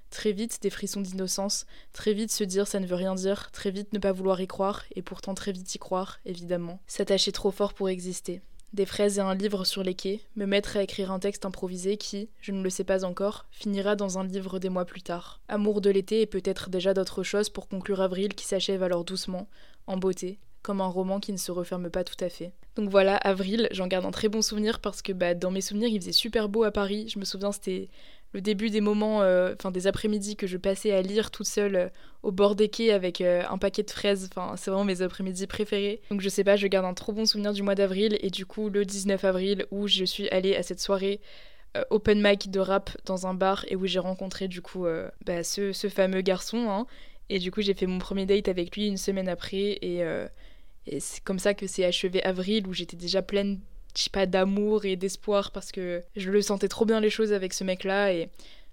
[0.10, 3.72] Très vite, des frissons d'innocence, très vite se dire ça ne veut rien dire, très
[3.72, 6.80] vite ne pas vouloir y croire, et pourtant très vite y croire, évidemment.
[6.88, 8.42] S'attacher trop fort pour exister.
[8.74, 11.98] Des fraises et un livre sur les quais, me mettre à écrire un texte improvisé
[11.98, 15.42] qui, je ne le sais pas encore, finira dans un livre des mois plus tard.
[15.48, 19.48] Amour de l'été et peut-être déjà d'autres choses pour conclure avril qui s'achève alors doucement,
[19.88, 20.38] en beauté,
[20.68, 22.52] comme un roman qui ne se referme pas tout à fait.
[22.76, 25.88] Donc voilà, avril, j'en garde un très bon souvenir parce que bah, dans mes souvenirs,
[25.88, 27.08] il faisait super beau à Paris.
[27.08, 27.88] Je me souviens, c'était
[28.34, 31.76] le début des moments, euh, enfin des après-midi que je passais à lire toute seule
[31.78, 31.90] euh,
[32.22, 34.30] au bord des quais avec euh, un paquet de fraises.
[34.30, 36.02] Enfin, c'est vraiment mes après-midi préférés.
[36.12, 38.46] Donc je sais pas, je garde un trop bon souvenir du mois d'avril et du
[38.46, 41.22] coup le 19 avril où je suis allée à cette soirée
[41.92, 44.88] open mic de rap dans un bar et où j'ai rencontré du coup
[45.26, 46.70] bah, ce, fameux garçon.
[46.70, 46.88] Hein.
[47.30, 50.04] Et du coup j'ai fait mon premier date avec lui une semaine après et
[50.88, 53.60] et c'est comme ça que c'est achevé avril où j'étais déjà pleine,
[53.96, 57.34] je sais pas, d'amour et d'espoir parce que je le sentais trop bien les choses
[57.34, 58.30] avec ce mec-là et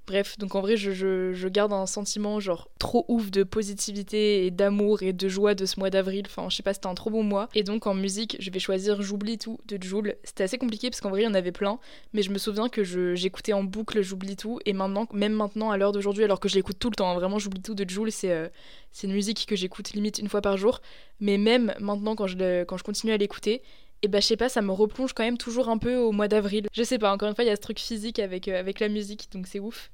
[0.06, 4.50] Bref, donc en vrai, je, je, garde un sentiment genre trop ouf de positivité et
[4.50, 6.24] d'amour et de joie de ce mois d'avril.
[6.26, 7.48] Enfin, je sais pas, c'était un trop bon mois.
[7.54, 10.16] Et donc en musique, je vais choisir J'oublie tout de Joule.
[10.22, 11.78] C'était assez compliqué parce qu'en vrai, il y en avait plein.
[12.12, 14.60] Mais je me souviens que j'écoutais en boucle J'oublie tout.
[14.66, 17.14] Et maintenant, même maintenant, à l'heure d'aujourd'hui, alors que je l'écoute tout le temps, hein,
[17.14, 18.48] vraiment, J'oublie tout de Joule, c'est euh,
[18.92, 20.80] c'est une musique que j'écoute limite une fois par jour.
[21.18, 23.62] Mais même maintenant, quand je continue à l'écouter,
[24.04, 26.28] et bah je sais pas, ça me replonge quand même toujours un peu au mois
[26.28, 26.66] d'avril.
[26.74, 28.78] Je sais pas, encore une fois, il y a ce truc physique avec, euh, avec
[28.78, 29.90] la musique, donc c'est ouf.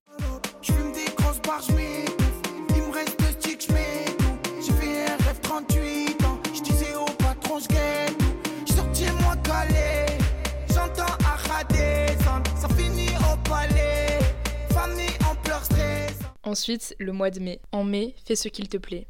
[0.63, 6.25] Je fume des grosses barres, il me reste deux sticks, J'ai fait un rêve 38
[6.25, 7.67] ans, je disais au patron, je
[8.67, 10.19] Je sortis moi calé,
[10.75, 11.17] j'entends
[12.57, 14.19] ça finit au palais.
[14.71, 16.19] Famille en pleurs stress.
[16.43, 17.61] Ensuite, le mois de mai.
[17.71, 19.07] En mai, fais ce qu'il te plaît.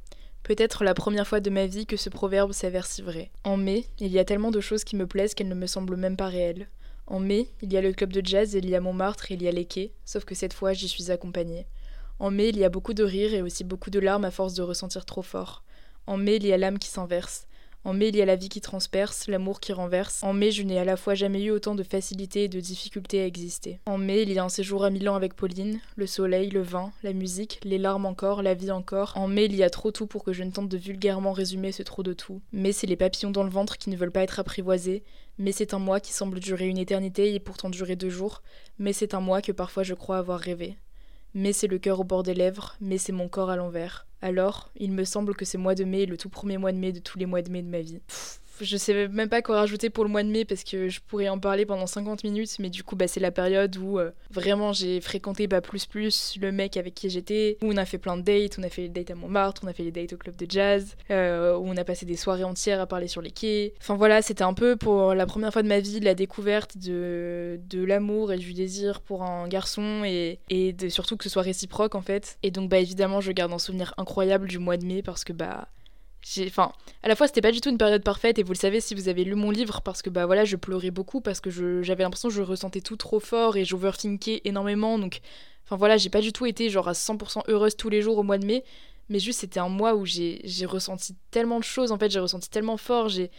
[0.50, 3.30] Peut-être la première fois de ma vie que ce proverbe s'avère si vrai.
[3.44, 5.96] En mai, il y a tellement de choses qui me plaisent qu'elles ne me semblent
[5.96, 6.66] même pas réelles.
[7.06, 9.46] En mai, il y a le club de jazz, il y a Montmartre, il y
[9.46, 11.68] a les quais, sauf que cette fois j'y suis accompagnée.
[12.18, 14.54] En mai, il y a beaucoup de rires et aussi beaucoup de larmes à force
[14.54, 15.62] de ressentir trop fort.
[16.08, 17.46] En mai, il y a l'âme qui s'inverse.
[17.82, 20.22] En mai, il y a la vie qui transperce, l'amour qui renverse.
[20.22, 23.22] En mai, je n'ai à la fois jamais eu autant de facilité et de difficulté
[23.22, 23.80] à exister.
[23.86, 26.92] En mai, il y a un séjour à Milan avec Pauline, le soleil, le vin,
[27.02, 29.14] la musique, les larmes encore, la vie encore.
[29.16, 31.72] En mai, il y a trop tout pour que je ne tente de vulgairement résumer
[31.72, 32.42] ce trop de tout.
[32.52, 35.02] Mais c'est les papillons dans le ventre qui ne veulent pas être apprivoisés.
[35.38, 38.42] Mais c'est un mois qui semble durer une éternité et pourtant durer deux jours.
[38.78, 40.76] Mais c'est un mois que parfois je crois avoir rêvé
[41.34, 44.06] mais c'est le cœur au bord des lèvres, mais c'est mon corps à l'envers.
[44.22, 46.92] Alors, il me semble que ce mois de mai le tout premier mois de mai
[46.92, 48.00] de tous les mois de mai de ma vie
[48.64, 51.28] je sais même pas quoi rajouter pour le mois de mai parce que je pourrais
[51.28, 54.72] en parler pendant 50 minutes, mais du coup, bah, c'est la période où euh, vraiment
[54.72, 58.22] j'ai fréquenté plus plus le mec avec qui j'étais, où on a fait plein de
[58.22, 60.36] dates, on a fait les dates à Montmartre, on a fait les dates au club
[60.36, 63.74] de jazz, euh, où on a passé des soirées entières à parler sur les quais.
[63.80, 67.60] Enfin voilà, c'était un peu pour la première fois de ma vie la découverte de,
[67.68, 71.42] de l'amour et du désir pour un garçon et, et de, surtout que ce soit
[71.42, 72.38] réciproque en fait.
[72.42, 75.32] Et donc, bah évidemment, je garde un souvenir incroyable du mois de mai parce que
[75.32, 75.68] bah
[76.46, 78.80] enfin à la fois c'était pas du tout une période parfaite et vous le savez
[78.80, 81.50] si vous avez lu mon livre parce que bah voilà je pleurais beaucoup parce que
[81.82, 85.20] j'avais l'impression que je ressentais tout trop fort et j'overthinkais énormément donc
[85.64, 88.22] enfin voilà j'ai pas du tout été genre à 100% heureuse tous les jours au
[88.22, 88.64] mois de mai
[89.08, 92.50] mais juste c'était un mois où j'ai ressenti tellement de choses en fait j'ai ressenti
[92.50, 93.30] tellement fort j'ai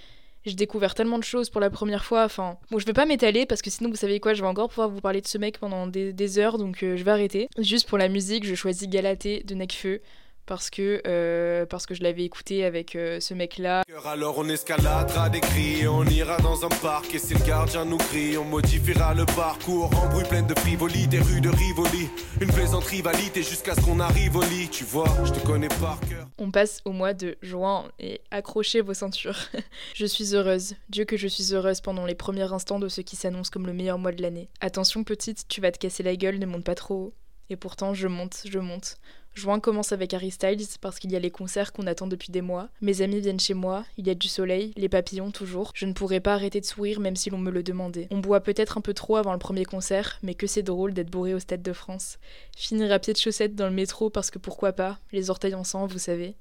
[0.46, 2.24] j'ai découvert tellement de choses pour la première fois.
[2.24, 4.70] Enfin, bon, je vais pas m'étaler parce que sinon, vous savez quoi, je vais encore
[4.70, 7.48] pouvoir vous parler de ce mec pendant des, heures, donc euh, je vais arrêter.
[7.58, 10.02] Juste pour la musique, je choisis Galatée de Necfeu
[10.46, 13.84] parce que, euh, parce que je l'avais écouté avec euh, ce mec-là.
[14.06, 17.98] Alors on escaladera des cris, on ira dans un parc et si le gardien nous
[17.98, 22.52] crie, on modifiera le parcours en bruit plein de frivoli, des rues de Rivoli, une
[22.52, 26.28] plaisante rivalité jusqu'à ce qu'on arrive au lit, tu vois, je te connais par cœur.
[26.38, 29.38] On passe au mois de juin et accrochez vos ceintures.
[29.94, 33.16] je suis heureuse, Dieu que je suis heureuse pendant les premiers instants de ce qui
[33.16, 34.50] s'annonce comme le meilleur mois de l'année.
[34.60, 37.14] Attention petite, tu vas te casser la gueule, ne monte pas trop haut.
[37.52, 38.96] Et pourtant, je monte, je monte.
[39.34, 42.42] Juin commence avec Harry Styles parce qu'il y a les concerts qu'on attend depuis des
[42.42, 42.70] mois.
[42.82, 45.72] Mes amis viennent chez moi, il y a du soleil, les papillons toujours.
[45.74, 48.08] Je ne pourrais pas arrêter de sourire même si l'on me le demandait.
[48.12, 51.10] On boit peut-être un peu trop avant le premier concert, mais que c'est drôle d'être
[51.10, 52.20] bourré au Stade de France.
[52.58, 55.64] Finir à pied de chaussettes dans le métro parce que pourquoi pas, les orteils en
[55.64, 56.36] sang, vous savez.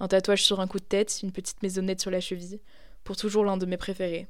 [0.00, 2.60] Un tatouage sur un coup de tête, une petite maisonnette sur la cheville.
[3.04, 4.26] Pour toujours l'un de mes préférés.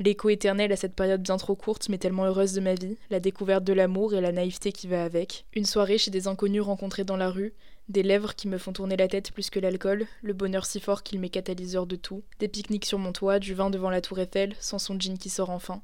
[0.00, 3.20] L'écho éternel à cette période bien trop courte mais tellement heureuse de ma vie, la
[3.20, 7.04] découverte de l'amour et la naïveté qui va avec, une soirée chez des inconnus rencontrés
[7.04, 7.54] dans la rue,
[7.88, 11.02] des lèvres qui me font tourner la tête plus que l'alcool, le bonheur si fort
[11.02, 14.18] qu'il m'est catalyseur de tout, des pique-niques sur mon toit, du vin devant la tour
[14.18, 15.80] Eiffel, sans son jean qui sort enfin.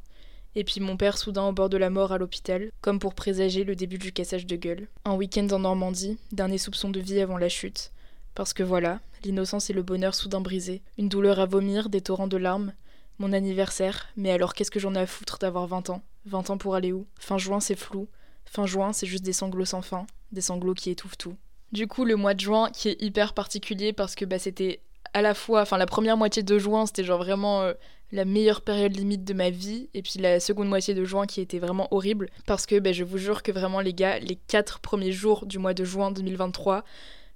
[0.57, 3.63] Et puis mon père soudain au bord de la mort à l'hôpital, comme pour présager
[3.63, 4.89] le début du cassage de gueule.
[5.05, 7.93] Un week-end en Normandie, dernier soupçon de vie avant la chute.
[8.35, 12.27] Parce que voilà, l'innocence et le bonheur soudain brisés, une douleur à vomir, des torrents
[12.27, 12.73] de larmes,
[13.21, 16.03] mon anniversaire, mais alors qu'est-ce que j'en ai à foutre d'avoir 20 ans?
[16.25, 17.07] 20 ans pour aller où?
[17.19, 18.09] Fin juin, c'est flou.
[18.47, 21.37] Fin juin, c'est juste des sanglots sans fin, des sanglots qui étouffent tout.
[21.71, 24.81] Du coup, le mois de juin qui est hyper particulier parce que bah, c'était
[25.13, 27.75] à la fois, enfin la première moitié de juin, c'était genre vraiment euh,
[28.11, 31.41] la meilleure période limite de ma vie, et puis la seconde moitié de juin qui
[31.41, 34.81] était vraiment horrible parce que bah, je vous jure que vraiment les gars, les quatre
[34.81, 36.85] premiers jours du mois de juin 2023,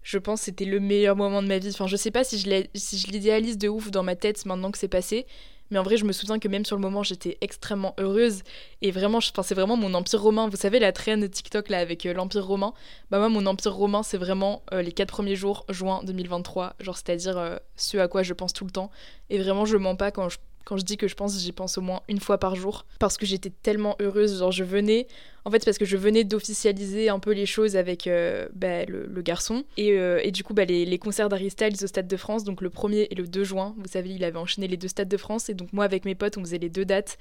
[0.02, 1.70] je pense c'était le meilleur moment de ma vie.
[1.70, 4.88] Enfin, je sais pas si je l'idéalise de ouf dans ma tête maintenant que c'est
[4.88, 5.26] passé,
[5.74, 8.44] mais en vrai, je me souviens que même sur le moment, j'étais extrêmement heureuse.
[8.80, 10.48] Et vraiment, je pensais vraiment mon empire romain.
[10.48, 12.74] Vous savez, la traîne TikTok là avec euh, l'empire romain.
[13.10, 16.76] Bah, moi, mon empire romain, c'est vraiment euh, les quatre premiers jours, juin 2023.
[16.78, 18.92] Genre, c'est-à-dire euh, ce à quoi je pense tout le temps.
[19.30, 21.78] Et vraiment, je mens pas quand je quand je dis que je pense, j'y pense
[21.78, 22.86] au moins une fois par jour.
[22.98, 24.38] Parce que j'étais tellement heureuse.
[24.38, 25.06] Genre, je venais.
[25.44, 29.22] En fait, parce que je venais d'officialiser un peu les choses avec euh, bah, le,
[29.22, 29.64] garçon.
[29.76, 32.70] Et, euh, et, du coup, bah, les, concerts d'Harry au Stade de France, donc le
[32.70, 33.74] 1er et le 2 juin.
[33.78, 35.48] Vous savez, il avait enchaîné les deux Stades de France.
[35.50, 37.18] Et donc, moi, avec mes potes, on faisait les deux dates.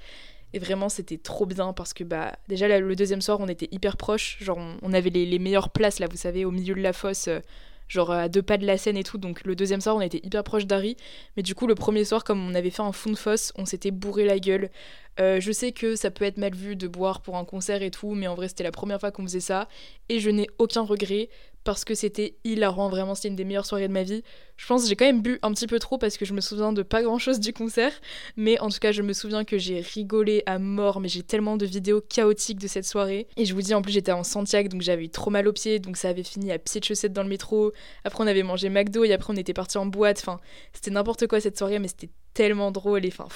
[0.54, 3.96] Et vraiment, c'était trop bien parce que bah déjà le deuxième soir, on était hyper
[3.96, 4.38] proches.
[4.40, 7.26] Genre, on, avait les, les, meilleures places là, vous savez, au milieu de la fosse.
[7.26, 7.40] Euh,
[7.88, 9.18] genre à deux pas de la scène et tout.
[9.18, 10.96] Donc le deuxième soir, on était hyper proche d'Harry.
[11.36, 13.64] Mais du coup, le premier soir, comme on avait fait un fond de fosse, on
[13.64, 14.70] s'était bourré la gueule.
[15.20, 17.90] Euh, je sais que ça peut être mal vu de boire pour un concert et
[17.90, 19.68] tout, mais en vrai, c'était la première fois qu'on faisait ça.
[20.08, 21.28] Et je n'ai aucun regret
[21.64, 24.22] parce que c'était hilarant, vraiment, c'était une des meilleures soirées de ma vie.
[24.56, 26.40] Je pense que j'ai quand même bu un petit peu trop parce que je me
[26.40, 27.92] souviens de pas grand chose du concert,
[28.36, 31.56] mais en tout cas, je me souviens que j'ai rigolé à mort, mais j'ai tellement
[31.56, 33.26] de vidéos chaotiques de cette soirée.
[33.36, 35.52] Et je vous dis, en plus, j'étais en Santiago, donc j'avais eu trop mal aux
[35.52, 37.72] pieds, donc ça avait fini à pied de chaussettes dans le métro.
[38.04, 40.18] Après, on avait mangé McDo et après, on était parti en boîte.
[40.20, 40.38] Enfin,
[40.72, 43.28] c'était n'importe quoi cette soirée, mais c'était tellement drôle et enfin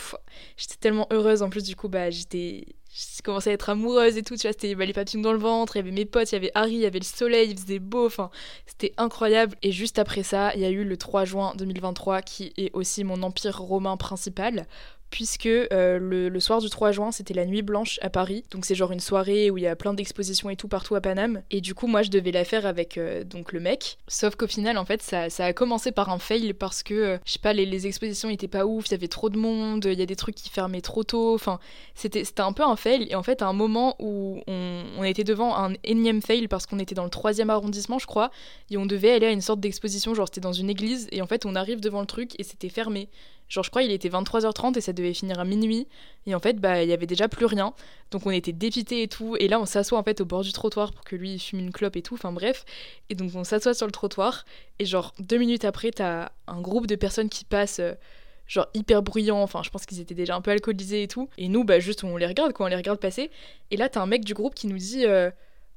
[0.57, 4.23] j'étais tellement heureuse en plus du coup bah j'étais j'ai commencé à être amoureuse et
[4.23, 6.33] tout, tu vois, c'était bah, les papillons dans le ventre, il y avait mes potes,
[6.33, 8.31] il y avait Harry, il y avait le soleil, il faisait beau, enfin,
[8.67, 9.57] c'était incroyable.
[9.63, 13.05] Et juste après ça, il y a eu le 3 juin 2023 qui est aussi
[13.05, 14.67] mon empire romain principal
[15.11, 18.45] puisque euh, le, soir du 3 juin, c'était la nuit blanche à Paris.
[18.51, 21.01] Donc c'est genre une soirée où il y a plein d'expositions et tout partout à
[21.01, 21.43] Paname.
[21.51, 23.99] Et du coup, moi, je devais la faire avec euh, donc le mec.
[24.07, 27.33] Sauf qu'au final, en fait, ça, a commencé par un fail parce que, euh, je
[27.33, 30.03] sais pas, les, expositions étaient pas ouf, il y avait trop de monde, il y
[30.03, 31.35] a des trucs qui fermaient trop tôt.
[31.35, 31.59] Enfin,
[31.95, 33.07] c'était un peu un fail.
[33.09, 36.67] Et en fait, à un moment où on, on était devant un énième fail parce
[36.67, 38.31] qu'on était dans le troisième arrondissement, je crois,
[38.71, 41.27] et on devait aller à une sorte d'exposition, genre c'était dans une église, et en
[41.27, 43.09] fait, on arrive devant le truc et c'était fermé.
[43.49, 45.89] Genre, je crois il était 23h30 et ça devait finir à minuit.
[46.27, 47.73] Et en fait, bah, il y avait déjà plus rien.
[48.11, 49.37] Donc, on était dépités et tout.
[49.39, 51.73] Et là, on s'assoit en fait au bord du trottoir pour que lui fume une
[51.73, 52.15] clope et tout.
[52.15, 52.65] Enfin, bref.
[53.09, 54.45] Et donc, on s'assoit sur le trottoir.
[54.79, 57.81] Et genre, deux minutes après, t'as un groupe de personnes qui passent.
[57.81, 57.95] Euh,
[58.49, 61.29] genre hyper bruyants, enfin je pense qu'ils étaient déjà un peu alcoolisés et tout.
[61.37, 63.31] Et nous, bah juste on les regarde quoi, on les regarde passer.
[63.71, 65.31] Et là t'as un mec du groupe qui nous dit euh,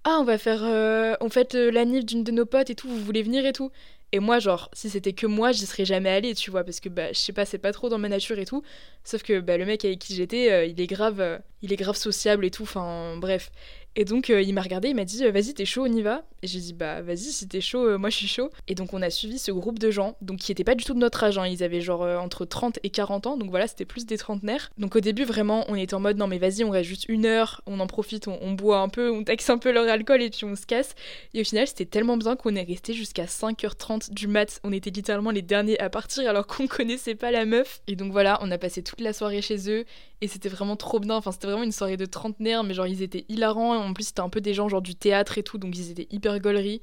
[0.05, 3.03] Ah on va faire, euh, on fête l'anniv d'une de nos potes et tout, vous
[3.03, 3.71] voulez venir et tout.
[4.13, 6.89] Et moi, genre, si c'était que moi, j'y serais jamais allée, tu vois, parce que,
[6.89, 8.61] bah, je sais pas, c'est pas trop dans ma nature et tout.
[9.05, 11.77] Sauf que, bah, le mec avec qui j'étais, euh, il est grave, euh, il est
[11.77, 13.51] grave sociable et tout, enfin, bref.
[13.97, 16.01] Et donc euh, il m'a regardé, il m'a dit euh, vas-y t'es chaud, on y
[16.01, 16.23] va.
[16.43, 18.49] Et j'ai dit bah vas-y si t'es chaud, euh, moi je suis chaud.
[18.69, 20.93] Et donc on a suivi ce groupe de gens, donc qui étaient pas du tout
[20.93, 21.45] de notre âge, hein.
[21.45, 24.71] ils avaient genre entre 30 et 40 ans, donc voilà c'était plus des trentenaires.
[24.77, 27.25] Donc au début vraiment on était en mode non mais vas-y on reste juste une
[27.25, 30.29] heure, on en profite, on, boit un peu, on taxe un peu leur alcool et
[30.29, 30.95] puis on se casse.
[31.33, 34.89] Et au final c'était tellement bien qu'on est resté jusqu'à 5h30 du mat, on était
[34.89, 37.81] littéralement les derniers à partir alors qu'on connaissait pas la meuf.
[37.87, 39.85] Et donc voilà on a passé toute la soirée chez eux
[40.21, 43.01] et c'était vraiment trop bien, enfin c'était vraiment une soirée de trentenaires mais genre ils
[43.01, 45.75] étaient hilarants, en plus c'était un peu des gens genre du théâtre et tout, donc
[45.77, 46.81] ils étaient hyper gauleries.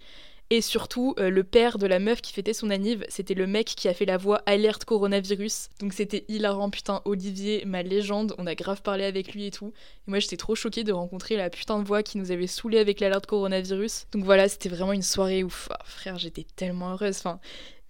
[0.51, 3.67] Et surtout, euh, le père de la meuf qui fêtait son anniv, c'était le mec
[3.67, 5.69] qui a fait la voix alerte coronavirus.
[5.79, 9.75] Donc c'était hilarant, putain, Olivier, ma légende, on a grave parlé avec lui et tout.
[10.07, 12.79] Et moi j'étais trop choquée de rencontrer la putain de voix qui nous avait saoulé
[12.79, 14.07] avec l'alerte coronavirus.
[14.13, 15.69] Donc voilà, c'était vraiment une soirée ouf.
[15.71, 17.19] Ah, frère, j'étais tellement heureuse.
[17.19, 17.41] Enfin,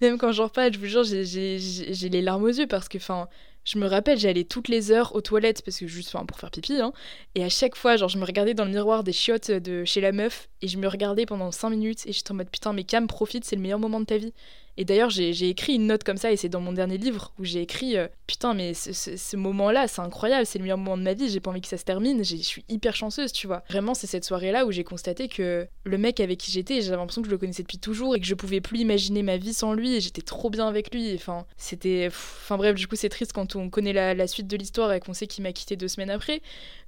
[0.01, 3.29] même quand j'en reparle, je vous jure, j'ai les larmes aux yeux parce que, enfin,
[3.65, 6.81] Je me rappelle, j'allais toutes les heures aux toilettes parce que juste pour faire pipi,
[6.81, 6.93] hein,
[7.35, 10.01] et à chaque fois, genre, je me regardais dans le miroir des chiottes de chez
[10.01, 12.85] la meuf et je me regardais pendant 5 minutes et j'étais en mode putain, mais
[12.85, 14.33] Cam, profite, c'est le meilleur moment de ta vie.
[14.81, 17.45] Et d'ailleurs, j'ai écrit une note comme ça, et c'est dans mon dernier livre, où
[17.45, 21.15] j'ai écrit euh, Putain, mais ce, moment-là, c'est incroyable, c'est le meilleur moment de ma
[21.15, 23.65] vie, j'ai pas envie que ça se termine, je suis hyper chanceuse, tu vois.
[23.69, 27.23] Vraiment, c'est cette soirée-là où j'ai constaté que le mec avec qui j'étais, j'avais l'impression
[27.23, 29.73] que je le connaissais depuis toujours, et que je pouvais plus imaginer ma vie sans
[29.73, 31.13] lui, et j'étais trop bien avec lui.
[31.13, 32.07] Enfin, c'était.
[32.07, 35.13] Enfin bref, du coup, c'est triste quand on connaît la, suite de l'histoire et qu'on
[35.13, 36.41] sait qu'il m'a quitté deux semaines après.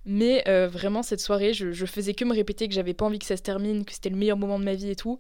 [0.07, 3.19] Mais euh, vraiment, cette soirée, je, je faisais que me répéter que j'avais pas envie
[3.19, 5.19] que ça se termine, que c'était le meilleur moment de ma vie et tout.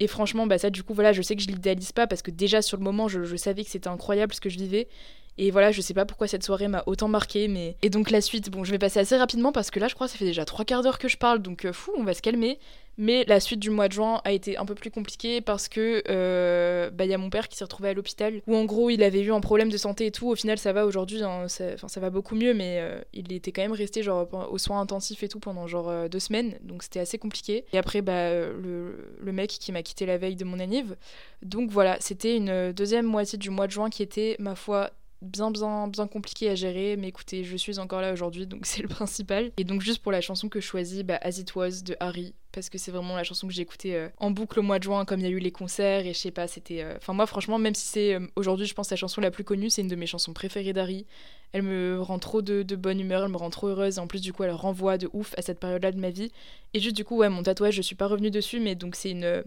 [0.00, 2.30] Et franchement, bah ça, du coup, voilà, je sais que je l'idéalise pas parce que
[2.30, 4.88] déjà sur le moment, je, savais que c'était incroyable ce que je vivais.
[5.36, 7.76] Et voilà, je sais pas pourquoi cette soirée m'a autant marqué, mais.
[7.82, 10.06] Et donc la suite, bon, je vais passer assez rapidement parce que là, je crois
[10.06, 12.14] que ça fait déjà trois quarts d'heure que je parle, donc euh, fou, on va
[12.14, 12.58] se calmer.
[12.98, 16.02] Mais la suite du mois de juin a été un peu plus compliquée parce que
[16.08, 19.02] euh, bah, y a mon père qui s'est retrouvé à l'hôpital où en gros il
[19.02, 20.28] avait eu un problème de santé et tout.
[20.28, 23.62] Au final ça va aujourd'hui, hein, ça, va beaucoup mieux, mais euh, il était quand
[23.62, 27.00] même resté genre aux soins intensifs et tout pendant genre euh, deux semaines, donc c'était
[27.00, 27.64] assez compliqué.
[27.72, 30.96] Et après bah, le, le mec qui m'a quitté la veille de mon anniv.
[31.42, 34.90] Donc voilà, c'était une deuxième moitié du mois de juin qui était ma foi
[35.22, 38.82] bien bien bien compliqué à gérer mais écoutez je suis encore là aujourd'hui donc c'est
[38.82, 39.50] le principal.
[39.56, 42.34] Et donc juste pour la chanson que je choisis bah As It Was de Harry
[42.52, 44.84] parce que c'est vraiment la chanson que j'ai écoutée euh, en boucle au mois de
[44.84, 47.12] juin comme il y a eu les concerts et je sais pas c'était euh, enfin
[47.12, 49.82] moi franchement même si c'est euh, aujourd'hui je pense la chanson la plus connue c'est
[49.82, 51.06] une de mes chansons préférées d'Harry.
[51.52, 54.06] Elle me rend trop de, de, bonne humeur elle me rend trop heureuse et en
[54.06, 56.32] plus du coup elle renvoie de ouf à cette période là de ma vie.
[56.74, 59.10] Et juste du coup ouais mon tatouage je suis pas revenue dessus mais donc c'est
[59.10, 59.44] une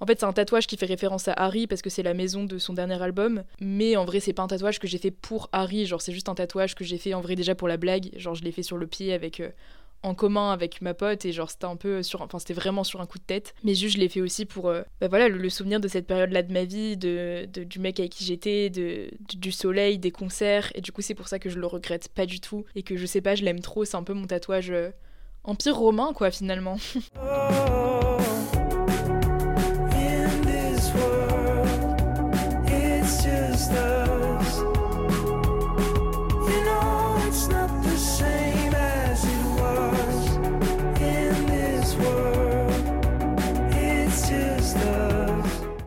[0.00, 2.44] en fait, c'est un tatouage qui fait référence à Harry parce que c'est la maison
[2.44, 3.44] de son dernier album.
[3.60, 5.86] Mais en vrai, c'est pas un tatouage que j'ai fait pour Harry.
[5.86, 8.10] Genre, c'est juste un tatouage que j'ai fait en vrai déjà pour la blague.
[8.16, 9.40] Genre, je l'ai fait sur le pied avec.
[9.40, 9.50] Euh,
[10.02, 13.00] en commun avec ma pote et genre c'était un peu sur enfin c'était vraiment sur
[13.00, 15.48] un coup de tête mais juste je l'ai fait aussi pour euh, bah voilà le,
[15.48, 19.10] souvenir de cette période là de ma vie de, du mec avec qui j'étais de,
[19.34, 22.26] du soleil des concerts et du coup c'est pour ça que je le regrette pas
[22.26, 24.70] du tout et que je sais pas je l'aime trop c'est un peu mon tatouage
[24.70, 24.90] euh,
[25.44, 26.76] empire romain quoi finalement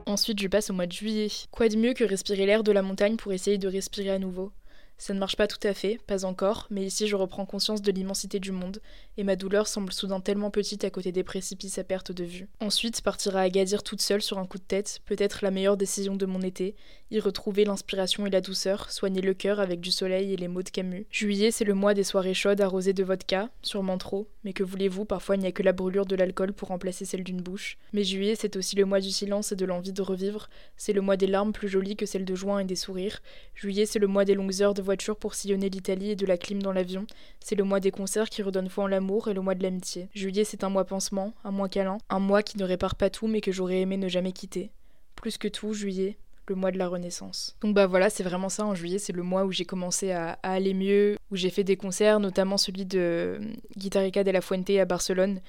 [0.10, 1.28] Ensuite, je passe au mois de juillet.
[1.52, 4.52] Quoi de mieux que respirer l'air de la montagne pour essayer de respirer à nouveau?
[5.00, 7.92] Ça ne marche pas tout à fait, pas encore, mais ici je reprends conscience de
[7.92, 8.82] l'immensité du monde,
[9.18, 12.48] et ma douleur semble soudain tellement petite à côté des précipices à perte de vue.
[12.60, 16.16] Ensuite, partir à Agadir toute seule sur un coup de tête, peut-être la meilleure décision
[16.16, 16.76] de mon été,
[17.12, 20.64] y retrouver l'inspiration et la douceur, soigner le cœur avec du soleil et les mots
[20.64, 21.08] de Camus.
[21.10, 25.06] Juillet, c'est le mois des soirées chaudes arrosées de vodka, sûrement trop, mais que voulez-vous,
[25.06, 27.78] parfois il n'y a que la brûlure de l'alcool pour remplacer celle d'une bouche.
[27.94, 31.02] Mais juillet, c'est aussi le mois du silence et de l'envie de revivre, c'est le
[31.02, 33.22] mois des larmes plus jolies que celles de juin et des sourires.
[33.56, 34.82] Juillet, c'est le mois des longues heures de
[35.20, 37.06] pour sillonner l'Italie et de la clim dans l'avion.
[37.40, 40.10] C'est le mois des concerts qui redonne foi en l'amour et le mois de l'amitié.
[40.14, 43.28] Juillet, c'est un mois pansement, un mois câlin, un mois qui ne répare pas tout
[43.28, 44.72] mais que j'aurais aimé ne jamais quitter.
[45.16, 46.18] Plus que tout, juillet,
[46.48, 47.56] le mois de la renaissance.
[47.62, 50.40] Donc bah voilà, c'est vraiment ça, en juillet, c'est le mois où j'ai commencé à,
[50.44, 53.40] aller mieux, où j'ai fait des concerts, notamment celui de
[53.78, 55.40] Guitarica de la Fuente à Barcelone,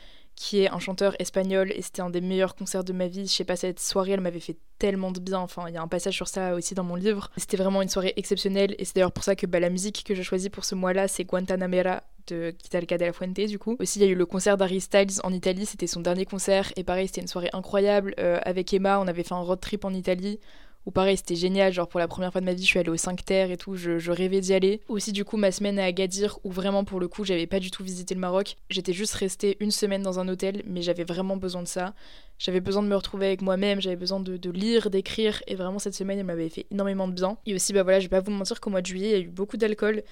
[0.40, 3.26] qui est un chanteur espagnol et c'était un des meilleurs concerts de ma vie.
[3.26, 5.38] Je sais pas, cette soirée, elle m'avait fait tellement de bien.
[5.38, 7.30] Enfin, il y a un passage sur ça aussi dans mon livre.
[7.36, 10.14] C'était vraiment une soirée exceptionnelle et c'est d'ailleurs pour ça que bah, la musique que
[10.14, 13.76] j'ai choisie pour ce mois-là, c'est Guantanamera de Guitarca de la Fuente du coup.
[13.80, 16.72] Aussi, il y a eu le concert d'Harry Styles en Italie, c'était son dernier concert
[16.74, 18.14] et pareil, c'était une soirée incroyable.
[18.18, 20.40] Euh, avec Emma, on avait fait un road trip en Italie
[20.86, 21.72] ou pareil, c'était génial.
[21.72, 23.56] Genre, pour la première fois de ma vie, je suis allée aux 5 terres et
[23.56, 23.74] tout.
[23.76, 24.80] Je, rêvais d'y aller.
[24.88, 27.70] Aussi, du coup, ma semaine à Agadir, où vraiment, pour le coup, j'avais pas du
[27.70, 28.56] tout visité le Maroc.
[28.70, 31.94] J'étais juste restée une semaine dans un hôtel, mais j'avais vraiment besoin de ça.
[32.38, 35.42] J'avais besoin de me retrouver avec moi-même, j'avais besoin de, de lire, d'écrire.
[35.46, 37.36] Et vraiment, cette semaine, elle m'avait fait énormément de bien.
[37.46, 39.16] Et aussi, bah voilà, je vais pas vous mentir qu'au mois de juillet, il y
[39.16, 40.02] a eu beaucoup d'alcool.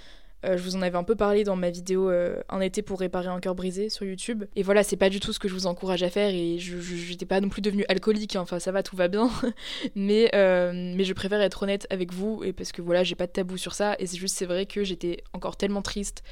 [0.44, 3.00] Euh, je vous en avais un peu parlé dans ma vidéo euh, Un été pour
[3.00, 4.44] réparer un cœur brisé sur YouTube.
[4.54, 6.78] Et voilà, c'est pas du tout ce que je vous encourage à faire et je
[6.78, 8.40] j'étais pas non plus devenue alcoolique, hein.
[8.42, 9.30] enfin ça va, tout va bien.
[9.96, 13.26] mais, euh, mais je préfère être honnête avec vous et parce que voilà, j'ai pas
[13.26, 16.22] de tabou sur ça et c'est juste, c'est vrai que j'étais encore tellement triste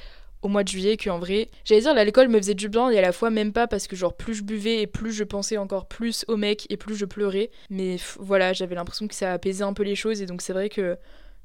[0.43, 3.03] au mois de juillet qu'en vrai, j'allais dire l'alcool me faisait du bien et à
[3.03, 5.87] la fois même pas parce que genre plus je buvais et plus je pensais encore
[5.87, 7.51] plus au mec et plus je pleurais.
[7.71, 10.69] Mais voilà, j'avais l'impression que ça apaisait un peu les choses et donc c'est vrai
[10.69, 10.97] que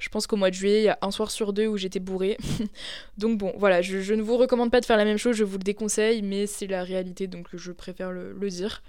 [0.02, 2.00] je pense qu'au mois de juillet, il y a un soir sur deux où j'étais
[2.00, 2.38] bourrée.
[3.20, 5.60] donc bon, voilà, je, ne vous recommande pas de faire la même chose, je vous
[5.60, 8.82] le déconseille, mais c'est la réalité, donc je préfère le, dire.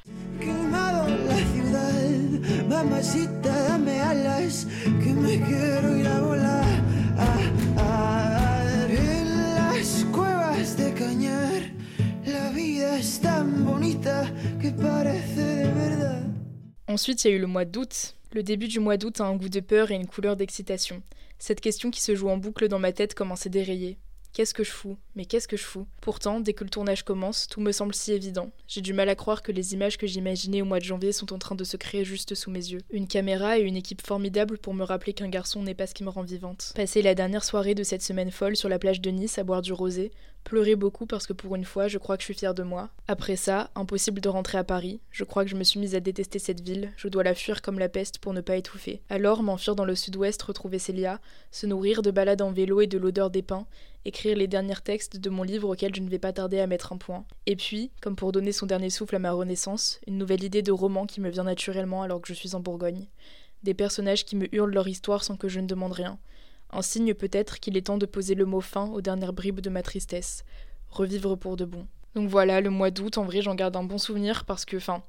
[16.88, 18.16] Ensuite, il y a eu le mois d'août.
[18.32, 21.02] Le début du mois d'août a un goût de peur et une couleur d'excitation.
[21.38, 23.98] Cette question qui se joue en boucle dans ma tête commence à dérayer.
[24.32, 24.96] Qu'est-ce que je fous?
[25.14, 25.86] Mais qu'est-ce que je fous?
[26.00, 28.50] Pourtant, dès que le tournage commence, tout me semble si évident.
[28.66, 31.34] J'ai du mal à croire que les images que j'imaginais au mois de janvier sont
[31.34, 32.80] en train de se créer juste sous mes yeux.
[32.90, 36.02] Une caméra et une équipe formidable pour me rappeler qu'un garçon n'est pas ce qui
[36.02, 36.72] me rend vivante.
[36.74, 39.60] Passer la dernière soirée de cette semaine folle sur la plage de Nice à boire
[39.60, 40.12] du rosé,
[40.44, 42.90] pleurer beaucoup parce que pour une fois, je crois que je suis fière de moi.
[43.08, 45.00] Après ça, impossible de rentrer à Paris.
[45.10, 46.92] Je crois que je me suis mise à détester cette ville.
[46.96, 49.02] Je dois la fuir comme la peste pour ne pas étouffer.
[49.08, 51.20] Alors, m'enfuir dans le sud-ouest, retrouver Célia,
[51.50, 53.66] se nourrir de balades en vélo et de l'odeur des pins,
[54.04, 56.92] écrire les derniers textes de mon livre auquel je ne vais pas tarder à mettre
[56.92, 57.24] un point.
[57.46, 60.72] Et puis, comme pour donner son dernier souffle à ma renaissance, une nouvelle idée de
[60.72, 63.06] roman qui me vient naturellement alors que je suis en Bourgogne.
[63.62, 66.18] Des personnages qui me hurlent leur histoire sans que je ne demande rien
[66.72, 69.70] un signe peut-être qu'il est temps de poser le mot fin aux dernières bribes de
[69.70, 70.44] ma tristesse.
[70.88, 71.86] Revivre pour de bon.
[72.14, 75.02] Donc voilà, le mois d'août, en vrai, j'en garde un bon souvenir parce que, enfin,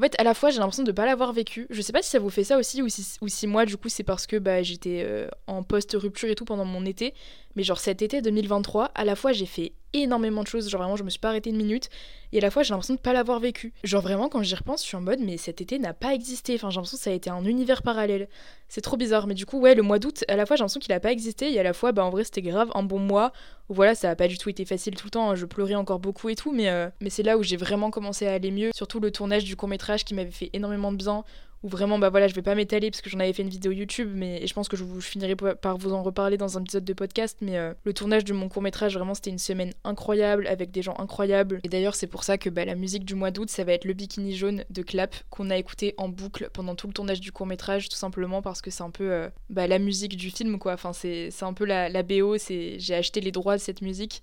[0.00, 1.66] en fait, à la fois, j'ai l'impression de ne pas l'avoir vécu.
[1.68, 3.90] Je sais pas si ça vous fait ça aussi ou si, ou moi, du coup,
[3.90, 7.12] c'est parce que bah, j'étais euh, en post-rupture et tout pendant mon été.
[7.56, 10.68] Mais genre cet été 2023, à la fois, j'ai fait énormément de choses.
[10.68, 11.88] Genre vraiment, je me suis pas arrêtée une minute.
[12.32, 13.72] Et à la fois, j'ai l'impression de pas l'avoir vécu.
[13.82, 16.54] Genre vraiment, quand j'y repense, je suis en mode, mais cet été n'a pas existé.
[16.54, 18.28] Enfin, j'ai l'impression que ça a été un univers parallèle.
[18.68, 19.26] C'est trop bizarre.
[19.26, 21.10] Mais du coup, ouais, le mois d'août, à la fois, j'ai l'impression qu'il a pas
[21.10, 21.52] existé.
[21.52, 23.32] Et à la fois, bah en vrai, c'était grave un bon mois.
[23.68, 25.30] Voilà, ça a pas du tout été facile tout le temps.
[25.30, 25.34] Hein.
[25.34, 26.52] Je pleurais encore beaucoup et tout.
[26.52, 28.70] Mais, euh, mais c'est là où j'ai vraiment commencé à aller mieux.
[28.74, 29.56] Surtout le tournage du
[29.98, 31.24] qui m'avait fait énormément de bien
[31.62, 33.72] où vraiment, bah voilà, je vais pas m'étaler parce que j'en avais fait une vidéo
[33.72, 36.92] YouTube, mais je pense que je, finirai par vous en reparler dans un épisode de
[36.92, 37.38] podcast.
[37.40, 40.82] Mais euh, le tournage de mon court métrage, vraiment, c'était une semaine incroyable avec des
[40.82, 41.60] gens incroyables.
[41.64, 43.84] Et d'ailleurs, c'est pour ça que bah, la musique du mois d'août, ça va être
[43.84, 47.32] le bikini jaune de Clap qu'on a écouté en boucle pendant tout le tournage du
[47.32, 50.58] court métrage, tout simplement parce que c'est un peu euh, bah, la musique du film,
[50.58, 50.72] quoi.
[50.72, 52.36] Enfin, c'est un peu la, la BO.
[52.38, 54.22] J'ai acheté les droits de cette musique.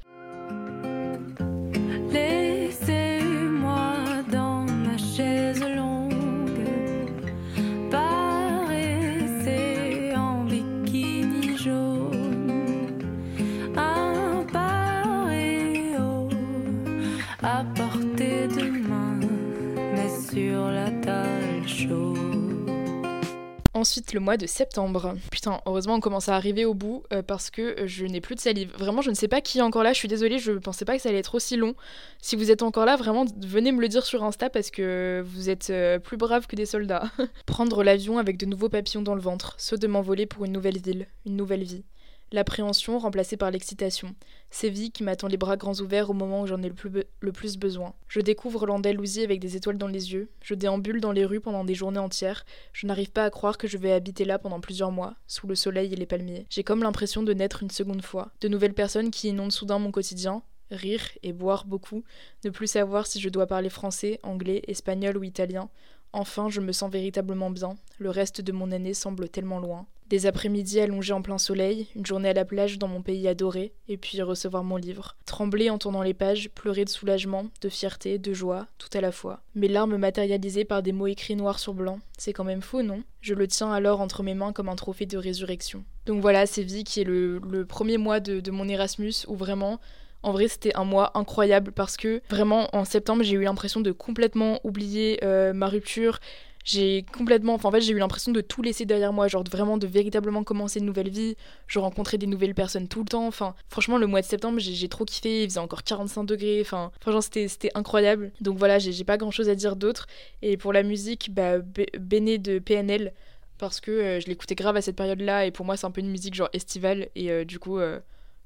[23.77, 25.13] Ensuite, le mois de septembre.
[25.31, 28.39] Putain, heureusement, on commence à arriver au bout euh, parce que je n'ai plus de
[28.39, 28.71] salive.
[28.75, 29.93] Vraiment, je ne sais pas qui est encore là.
[29.93, 31.75] Je suis désolée, je pensais pas que ça allait être aussi long.
[32.19, 35.51] Si vous êtes encore là, vraiment, venez me le dire sur Insta parce que vous
[35.51, 37.03] êtes euh, plus braves que des soldats.
[37.45, 40.79] Prendre l'avion avec de nouveaux papillons dans le ventre, ceux de m'envoler pour une nouvelle
[40.79, 41.85] ville, une nouvelle vie.
[42.33, 44.13] L'appréhension remplacée par l'excitation.
[44.49, 47.93] Séville qui m'attend les bras grands ouverts au moment où j'en ai le plus, besoin.
[48.09, 50.29] Je découvre l'Andalousie avec des étoiles dans les yeux.
[50.41, 52.45] Je déambule dans les rues pendant des journées entières.
[52.73, 55.55] Je n'arrive pas à croire que je vais habiter là pendant plusieurs mois, sous le
[55.55, 56.45] soleil et les palmiers.
[56.49, 58.31] J'ai comme l'impression de naître une seconde fois.
[58.41, 60.43] De nouvelles personnes qui inondent soudain mon quotidien.
[60.69, 62.03] Rire et boire beaucoup.
[62.43, 65.69] Ne plus savoir si je dois parler français, anglais, espagnol ou italien.
[66.13, 67.75] Enfin, je me sens véritablement bien.
[67.99, 69.85] Le reste de mon année semble tellement loin.
[70.09, 73.73] Des après-midi allongés en plein soleil, une journée à la plage dans mon pays adoré,
[73.89, 75.17] et puis recevoir mon livre.
[75.25, 79.11] Trembler en tournant les pages, pleurer de soulagement, de fierté, de joie, tout à la
[79.11, 79.41] fois.
[79.53, 81.99] Mes larmes matérialisées par des mots écrits noir sur blanc.
[82.17, 83.03] C'est quand même faux, non?
[83.19, 85.83] Je le tiens alors entre mes mains comme un trophée de résurrection.
[86.05, 89.81] Donc voilà, c'est Vie qui est le, premier mois de, mon Erasmus où vraiment
[90.23, 93.91] en vrai, c'était un mois incroyable parce que vraiment en septembre, j'ai eu l'impression de
[93.91, 96.19] complètement oublier euh, ma rupture,
[96.67, 97.53] j'ai complètement.
[97.53, 100.43] Enfin, en fait, j'ai eu l'impression de tout laisser derrière moi, genre vraiment de véritablement
[100.43, 101.37] commencer une nouvelle vie.
[101.65, 103.25] Je rencontrais des nouvelles personnes tout le temps.
[103.25, 105.43] Enfin, franchement, le mois de septembre, j'ai trop kiffé.
[105.43, 106.59] Il faisait encore 45 degrés.
[106.59, 108.33] Enfin, franchement, c'était incroyable.
[108.41, 110.07] Donc voilà, j'ai pas grand chose à dire d'autre.
[110.41, 111.59] Et pour la musique, bah,
[111.97, 113.13] Béné de PNL,
[113.59, 115.45] parce que euh, je l'écoutais grave à cette période-là.
[115.45, 117.07] Et pour moi, c'est un peu une musique genre estivale.
[117.15, 117.79] Et euh, du coup.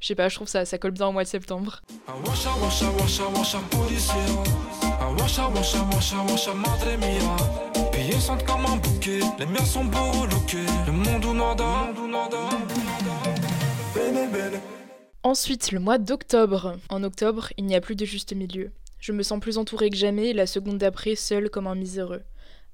[0.01, 1.81] Je sais pas, je trouve ça, ça colle bien au mois de septembre.
[15.23, 16.77] Ensuite, le mois d'octobre.
[16.89, 18.71] En octobre, il n'y a plus de juste milieu.
[18.97, 22.23] Je me sens plus entourée que jamais la seconde d'après, seule comme un miséreux.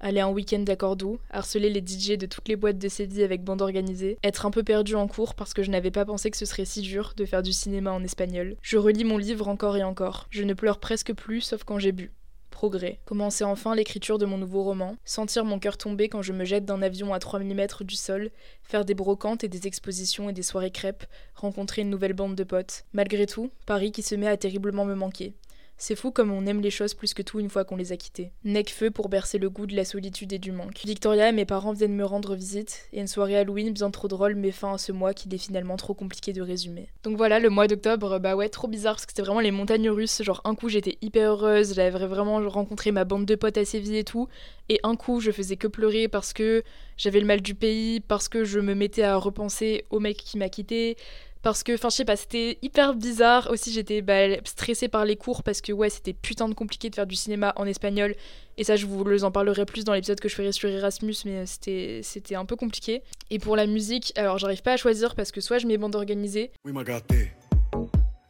[0.00, 3.42] Aller un week-end à Cordoue, harceler les DJ de toutes les boîtes de Séville avec
[3.42, 6.36] bande organisée, être un peu perdu en cours parce que je n'avais pas pensé que
[6.36, 8.54] ce serait si dur de faire du cinéma en espagnol.
[8.62, 10.28] Je relis mon livre encore et encore.
[10.30, 12.12] Je ne pleure presque plus sauf quand j'ai bu
[12.58, 12.98] progrès.
[13.04, 16.64] Commencer enfin l'écriture de mon nouveau roman, sentir mon cœur tomber quand je me jette
[16.64, 18.30] d'un avion à 3000 mètres du sol,
[18.64, 21.04] faire des brocantes et des expositions et des soirées crêpes,
[21.36, 22.84] rencontrer une nouvelle bande de potes.
[22.92, 25.34] Malgré tout, Paris qui se met à terriblement me manquer.
[25.80, 27.96] C'est fou comme on aime les choses plus que tout une fois qu'on les a
[27.96, 28.32] quittées.
[28.44, 30.80] Necfeu pour bercer le goût de la solitude et du manque.
[30.84, 34.34] Victoria et mes parents viennent me rendre visite, et une soirée Halloween bien trop drôle
[34.34, 36.88] met fin à ce mois qu'il est finalement trop compliqué de résumer.
[37.04, 39.88] Donc voilà, le mois d'octobre, bah ouais, trop bizarre parce que c'était vraiment les montagnes
[39.88, 40.20] russes.
[40.24, 43.98] Genre un coup j'étais hyper heureuse, j'avais vraiment rencontré ma bande de potes à Séville
[43.98, 44.26] et tout,
[44.68, 46.64] et un coup je faisais que pleurer parce que
[46.96, 50.38] j'avais le mal du pays, parce que je me mettais à repenser au mec qui
[50.38, 50.96] m'a quitté,
[51.42, 53.48] parce que, enfin, je sais pas, c'était hyper bizarre.
[53.50, 56.94] Aussi, j'étais bah, stressée par les cours parce que, ouais, c'était putain de compliqué de
[56.94, 58.14] faire du cinéma en espagnol.
[58.56, 61.46] Et ça, je vous en parlerai plus dans l'épisode que je ferai sur Erasmus, mais
[61.46, 63.02] c'était, c'était un peu compliqué.
[63.30, 65.94] Et pour la musique, alors, j'arrive pas à choisir parce que soit je mets bande
[65.94, 66.50] organisée.
[66.64, 67.30] Oui, m'a gâté.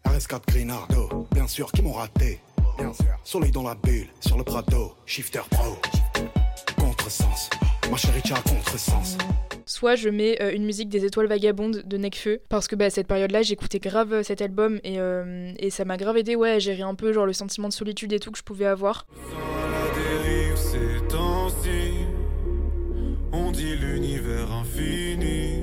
[0.04, 2.40] RS4 Grinardo, bien sûr, qui m'ont raté.
[2.78, 3.06] Bien sûr.
[3.24, 5.76] Soleil dans la bulle, sur le Prado, Shifter Pro.
[6.78, 7.50] Contresens,
[7.90, 9.16] ma chérie, tu as contresens
[9.68, 12.90] soit je mets euh, une musique des étoiles vagabondes de Necfeu parce que bah, à
[12.90, 16.52] cette période-là j'écoutais grave euh, cet album et, euh, et ça m'a grave aidé ouais
[16.52, 19.06] à gérer un peu genre le sentiment de solitude et tout que je pouvais avoir.
[23.30, 25.62] On dit l'univers infini,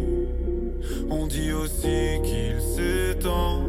[1.10, 3.64] on dit aussi qu'il s'étend.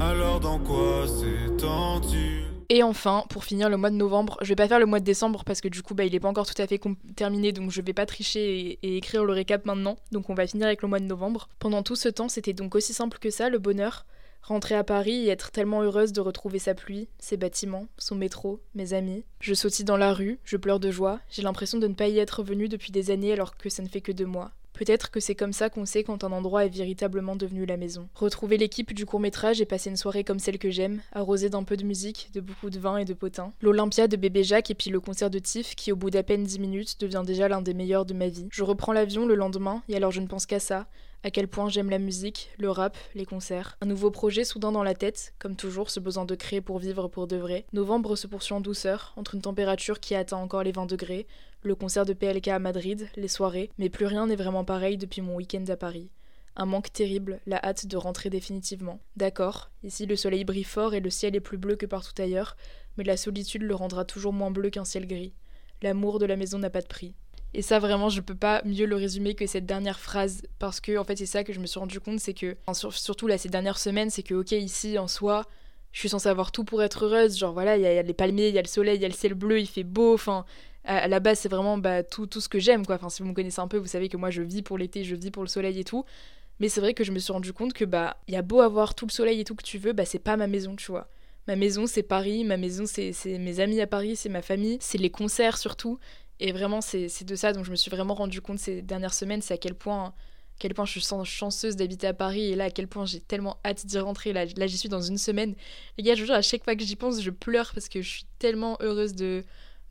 [0.00, 2.35] Alors dans quoi s'étend-il
[2.68, 5.04] et enfin, pour finir le mois de novembre, je vais pas faire le mois de
[5.04, 6.80] décembre parce que du coup, bah, il est pas encore tout à fait
[7.14, 9.96] terminé, donc je vais pas tricher et, écrire le récap maintenant.
[10.10, 11.48] Donc on va finir avec le mois de novembre.
[11.58, 14.04] Pendant tout ce temps, c'était donc aussi simple que ça, le bonheur.
[14.42, 18.60] Rentrer à Paris et être tellement heureuse de retrouver sa pluie, ses bâtiments, son métro,
[18.76, 19.24] mes amis.
[19.40, 22.20] Je sautille dans la rue, je pleure de joie, j'ai l'impression de ne pas y
[22.20, 24.52] être revenue depuis des années alors que ça ne fait que deux mois.
[24.76, 28.10] Peut-être que c'est comme ça qu'on sait quand un endroit est véritablement devenu la maison.
[28.14, 31.64] Retrouver l'équipe du court métrage et passer une soirée comme celle que j'aime, arrosée d'un
[31.64, 33.54] peu de musique, de beaucoup de vin et de potin.
[33.62, 36.44] L'Olympia de bébé Jacques et puis le concert de Tiff qui au bout d'à peine
[36.44, 38.48] 10 minutes devient déjà l'un des meilleurs de ma vie.
[38.52, 40.86] Je reprends l'avion le lendemain et alors je ne pense qu'à ça,
[41.26, 43.76] à quel point j'aime la musique, le rap, les concerts.
[43.80, 47.08] Un nouveau projet soudain dans la tête, comme toujours ce besoin de créer pour vivre
[47.08, 47.64] pour de vrai.
[47.72, 51.26] Novembre se poursuit en douceur, entre une température qui atteint encore les 20 degrés,
[51.62, 55.22] le concert de PLK à Madrid, les soirées, mais plus rien n'est vraiment pareil depuis
[55.22, 56.10] mon week-end à Paris.
[56.54, 59.00] Un manque terrible, la hâte de rentrer définitivement.
[59.16, 62.56] D'accord, ici le soleil brille fort et le ciel est plus bleu que partout ailleurs,
[62.96, 65.34] mais la solitude le rendra toujours moins bleu qu'un ciel gris.
[65.82, 67.14] L'amour de la maison n'a pas de prix.
[67.52, 70.96] Et ça vraiment, je peux pas mieux le résumer que cette dernière phrase parce que
[70.98, 72.56] en fait c'est ça que je me suis rendu compte, c'est que
[72.90, 75.44] surtout là ces dernières semaines, c'est que ok ici en soi,
[75.92, 78.48] je suis censée avoir tout pour être heureuse, genre voilà il y, a les palmiers,
[78.48, 80.44] il y a le soleil, il y a le ciel bleu, il fait beau, enfin
[80.86, 82.94] à, la base, c'est vraiment bah, tout, ce que j'aime, quoi.
[82.96, 85.04] Enfin, si vous me connaissez un peu, vous savez que moi, je vis pour l'été,
[85.04, 86.04] je vis pour le soleil et tout.
[86.60, 88.60] Mais c'est vrai que je me suis rendu compte que, bah, il y a beau
[88.60, 90.90] avoir tout le soleil et tout que tu veux, bah, c'est pas ma maison, tu
[90.90, 91.08] vois.
[91.48, 94.98] Ma maison, c'est Paris, ma maison, c'est mes amis à Paris, c'est ma famille, c'est
[94.98, 95.98] les concerts surtout.
[96.40, 99.42] Et vraiment, c'est de ça dont je me suis vraiment rendu compte ces dernières semaines,
[99.42, 100.14] c'est à quel point
[100.58, 103.58] quel point je suis chanceuse d'habiter à Paris et là à quel point j'ai tellement
[103.62, 104.32] hâte d'y rentrer.
[104.32, 105.54] Là, là j'y suis dans une semaine.
[105.98, 108.00] Les gars, je veux dire, à chaque fois que j'y pense, je pleure parce que
[108.00, 109.44] je suis tellement heureuse de,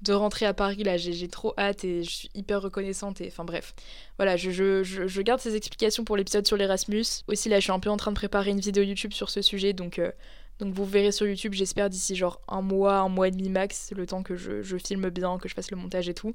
[0.05, 3.43] de rentrer à Paris là j'ai trop hâte et je suis hyper reconnaissante et enfin
[3.43, 3.73] bref.
[4.17, 7.05] Voilà je, garde ces explications pour l'épisode sur l'Erasmus.
[7.27, 9.41] Aussi là je suis un peu en train de préparer une vidéo YouTube sur ce
[9.41, 10.11] sujet donc euh,
[10.59, 13.91] donc vous verrez sur YouTube j'espère d'ici genre un mois un mois et demi max
[13.95, 16.33] le temps que je, filme bien que je fasse le montage et tout.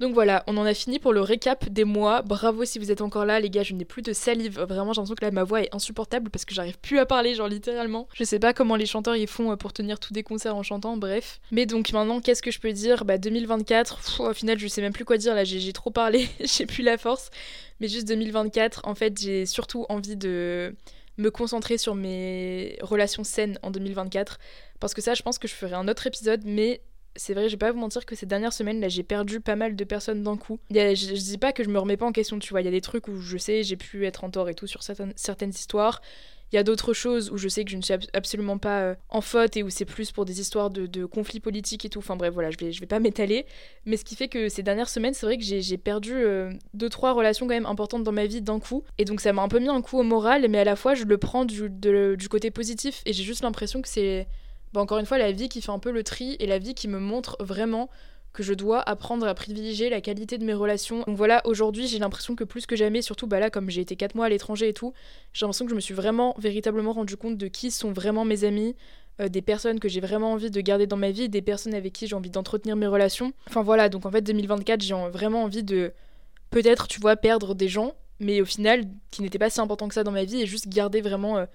[0.00, 2.22] Donc voilà, on en a fini pour le récap des mois.
[2.22, 3.62] Bravo si vous êtes encore là, les gars.
[3.62, 4.60] Je n'ai plus de salive.
[4.60, 7.34] Vraiment, j'ai l'impression que là, ma voix est insupportable parce que j'arrive plus à parler,
[7.34, 8.08] genre littéralement.
[8.12, 10.64] Je sais pas comment les chanteurs y font euh, pour tenir tous des concerts en
[10.64, 11.40] chantant, bref.
[11.52, 13.04] Mais donc maintenant, qu'est-ce que je peux dire?
[13.04, 15.44] Bah 2024, au final, je sais même plus quoi dire là.
[15.44, 17.30] J'ai trop parlé, j'ai plus la force.
[17.80, 20.74] Mais juste 2024, en fait, j'ai surtout envie de
[21.18, 24.38] me concentrer sur mes relations saines en 2024.
[24.80, 26.80] Parce que ça, je pense que je ferai un autre épisode, mais
[27.16, 29.56] c'est vrai, je vais pas vous mentir que ces dernières semaines, là, j'ai perdu pas
[29.56, 30.58] mal de personnes d'un coup.
[30.70, 32.60] je, je, dis pas que je me remets pas en question, tu vois.
[32.60, 34.66] Il y a des trucs où je sais, j'ai pu être en tort et tout
[34.66, 36.00] sur certaines, histoires.
[36.52, 38.94] Il y a d'autres choses où je sais que je ne suis absolument pas euh,
[39.08, 41.98] en faute et où c'est plus pour des histoires de, conflits politiques et tout.
[41.98, 43.46] Enfin bref, voilà, je vais, vais pas m'étaler.
[43.86, 46.88] Mais ce qui fait que ces dernières semaines, c'est vrai que j'ai perdu euh, deux,
[46.88, 48.84] trois relations quand même importantes dans ma vie d'un coup.
[48.98, 50.94] Et donc ça m'a un peu mis un coup au moral, mais à la fois
[50.94, 54.28] je le prends du côté positif et j'ai juste l'impression que c'est
[54.74, 56.74] bah, encore une fois, la vie qui fait un peu le tri et la vie
[56.74, 57.88] qui me montre vraiment
[58.32, 61.04] que je dois apprendre à privilégier la qualité de mes relations.
[61.06, 63.94] Donc voilà, aujourd'hui, j'ai l'impression que plus que jamais, surtout bah là, comme j'ai été
[63.94, 64.92] 4 mois à l'étranger et tout,
[65.32, 68.42] j'ai l'impression que je me suis vraiment, véritablement rendu compte de qui sont vraiment mes
[68.42, 68.74] amis,
[69.20, 71.92] euh, des personnes que j'ai vraiment envie de garder dans ma vie, des personnes avec
[71.92, 73.32] qui j'ai envie d'entretenir mes relations.
[73.46, 75.92] Enfin voilà, donc en fait, 2024, j'ai vraiment envie de
[76.50, 79.94] peut-être, tu vois, perdre des gens, mais au final, qui n'étaient pas si importants que
[79.94, 81.38] ça dans ma vie et juste garder vraiment.
[81.38, 81.46] Euh,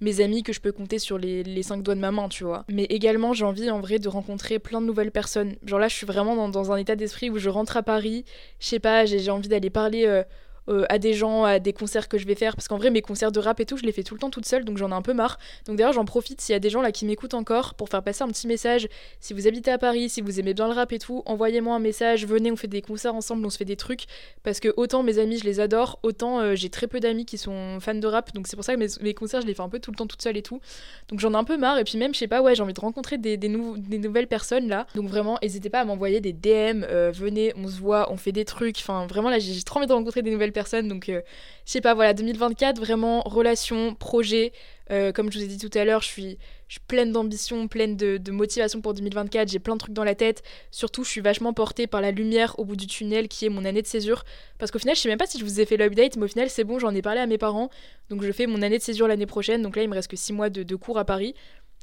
[0.00, 2.44] mes amis que je peux compter sur les, les cinq doigts de ma main, tu
[2.44, 2.64] vois.
[2.68, 5.56] Mais également, j'ai envie en vrai de rencontrer plein de nouvelles personnes.
[5.64, 8.24] Genre là, je suis vraiment dans, un état d'esprit où je rentre à Paris,
[8.60, 10.04] je sais pas, j'ai envie d'aller parler.
[10.06, 10.22] Euh,
[10.68, 12.54] euh, à des gens, à des concerts que je vais faire.
[12.54, 14.30] Parce qu'en vrai, mes concerts de rap et tout, je les fais tout le temps
[14.30, 15.38] toute seule, donc j'en ai un peu marre.
[15.66, 18.02] Donc d'ailleurs, j'en profite s'il y a des gens là qui m'écoutent encore pour faire
[18.02, 18.88] passer un petit message.
[19.20, 21.78] Si vous habitez à Paris, si vous aimez bien le rap et tout, envoyez-moi un
[21.78, 22.26] message.
[22.26, 24.04] Venez, on fait des concerts ensemble, on se fait des trucs.
[24.42, 27.38] Parce que autant mes amis, je les adore, autant euh, j'ai très peu d'amis qui
[27.38, 28.34] sont fans de rap.
[28.34, 30.06] Donc c'est pour ça que mes, concerts, je les fais un peu tout le temps
[30.06, 30.60] toute seule et tout.
[31.08, 31.78] Donc j'en ai un peu marre.
[31.78, 34.86] Et puis même, je sais pas, ouais, j'ai envie de rencontrer des, nouvelles personnes là.
[34.94, 36.84] Donc vraiment, n'hésitez pas à m'envoyer des DM.
[36.84, 38.76] Euh, venez, on se voit, on fait des trucs.
[38.78, 40.57] Enfin, vraiment là, j'ai trop envie de rencontrer des nouvelles personnes.
[40.88, 41.20] Donc je
[41.64, 44.52] sais pas, voilà, 2024, vraiment relation, projet.
[44.90, 46.38] Euh, comme je vous ai dit tout à l'heure, je suis,
[46.68, 49.48] je suis pleine d'ambition, pleine de, motivation pour 2024.
[49.48, 50.42] J'ai plein de trucs dans la tête.
[50.70, 53.64] Surtout, je suis vachement portée par la lumière au bout du tunnel qui est mon
[53.64, 54.24] année de césure.
[54.58, 56.28] Parce qu'au final, je sais même pas si je vous ai fait l'update, mais au
[56.28, 57.70] final, c'est bon, j'en ai parlé à mes parents.
[58.08, 59.62] Donc, je fais mon année de césure l'année prochaine.
[59.62, 61.34] Donc là, il me reste que 6 mois de, cours à Paris.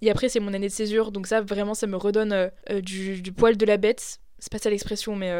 [0.01, 1.11] Et après, c'est mon année de césure.
[1.11, 4.19] Donc, ça, vraiment, ça me redonne euh, euh, du, poil de la bête.
[4.39, 5.31] C'est pas ça l'expression, mais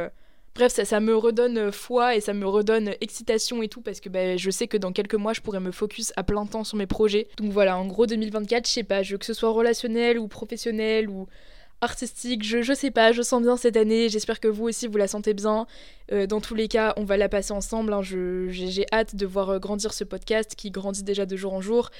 [0.56, 4.08] Bref, ça, me redonne euh, foi et ça me redonne excitation et tout parce que
[4.08, 6.78] bah, je sais que dans quelques mois, je pourrais me focus à plein temps sur
[6.78, 7.28] mes projets.
[7.38, 10.30] Donc voilà, en gros, 2024, je sais pas, je veux que ce soit relationnel ou
[10.30, 11.28] professionnel ou
[11.82, 14.98] artistique, je, je sais pas, je sens bien cette année, j'espère que vous aussi vous
[14.98, 15.68] la sentez bien.
[16.12, 18.02] Euh, dans tous les cas, on va la passer ensemble, hein.
[18.02, 21.92] j'ai hâte de voir euh, grandir ce podcast qui grandit déjà de jour en jour.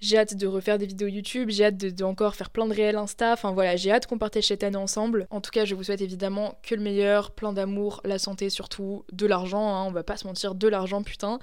[0.00, 2.96] J'ai hâte de refaire des vidéos YouTube, j'ai hâte de, encore faire plein de réels
[2.96, 3.34] Insta.
[3.34, 5.26] Enfin voilà, j'ai hâte qu'on partage cette année ensemble.
[5.30, 9.04] En tout cas, je vous souhaite évidemment que le meilleur, plein d'amour, la santé surtout,
[9.12, 11.38] de l'argent, hein, on va pas se mentir, de l'argent putain.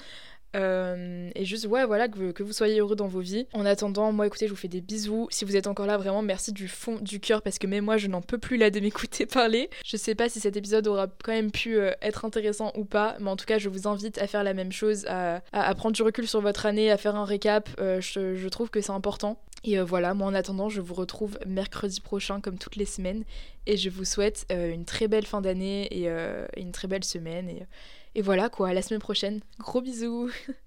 [0.58, 3.48] Euh, et juste, ouais, voilà, que, vous soyez heureux dans vos vies.
[3.54, 5.28] En attendant, moi, écoutez, je vous fais des bisous.
[5.30, 7.98] Si vous êtes encore là, vraiment, merci du fond du cœur parce que même moi,
[7.98, 9.70] je n'en peux plus là de m'écouter parler.
[9.86, 13.16] Je sais pas si cet épisode aura quand même pu euh, être intéressant ou pas,
[13.20, 15.42] mais en tout cas, je vous invite à faire la même chose, à,
[15.76, 17.70] prendre du recul sur votre année, à faire un récap.
[17.80, 19.40] Euh, je, trouve que c'est important.
[19.64, 23.24] Et voilà, moi en attendant, je vous retrouve mercredi prochain comme toutes les semaines.
[23.66, 26.10] Et je vous souhaite une très belle fin d'année et,
[26.58, 27.66] une très belle semaine.
[28.18, 29.42] Et voilà quoi, à la semaine prochaine.
[29.60, 30.32] Gros bisous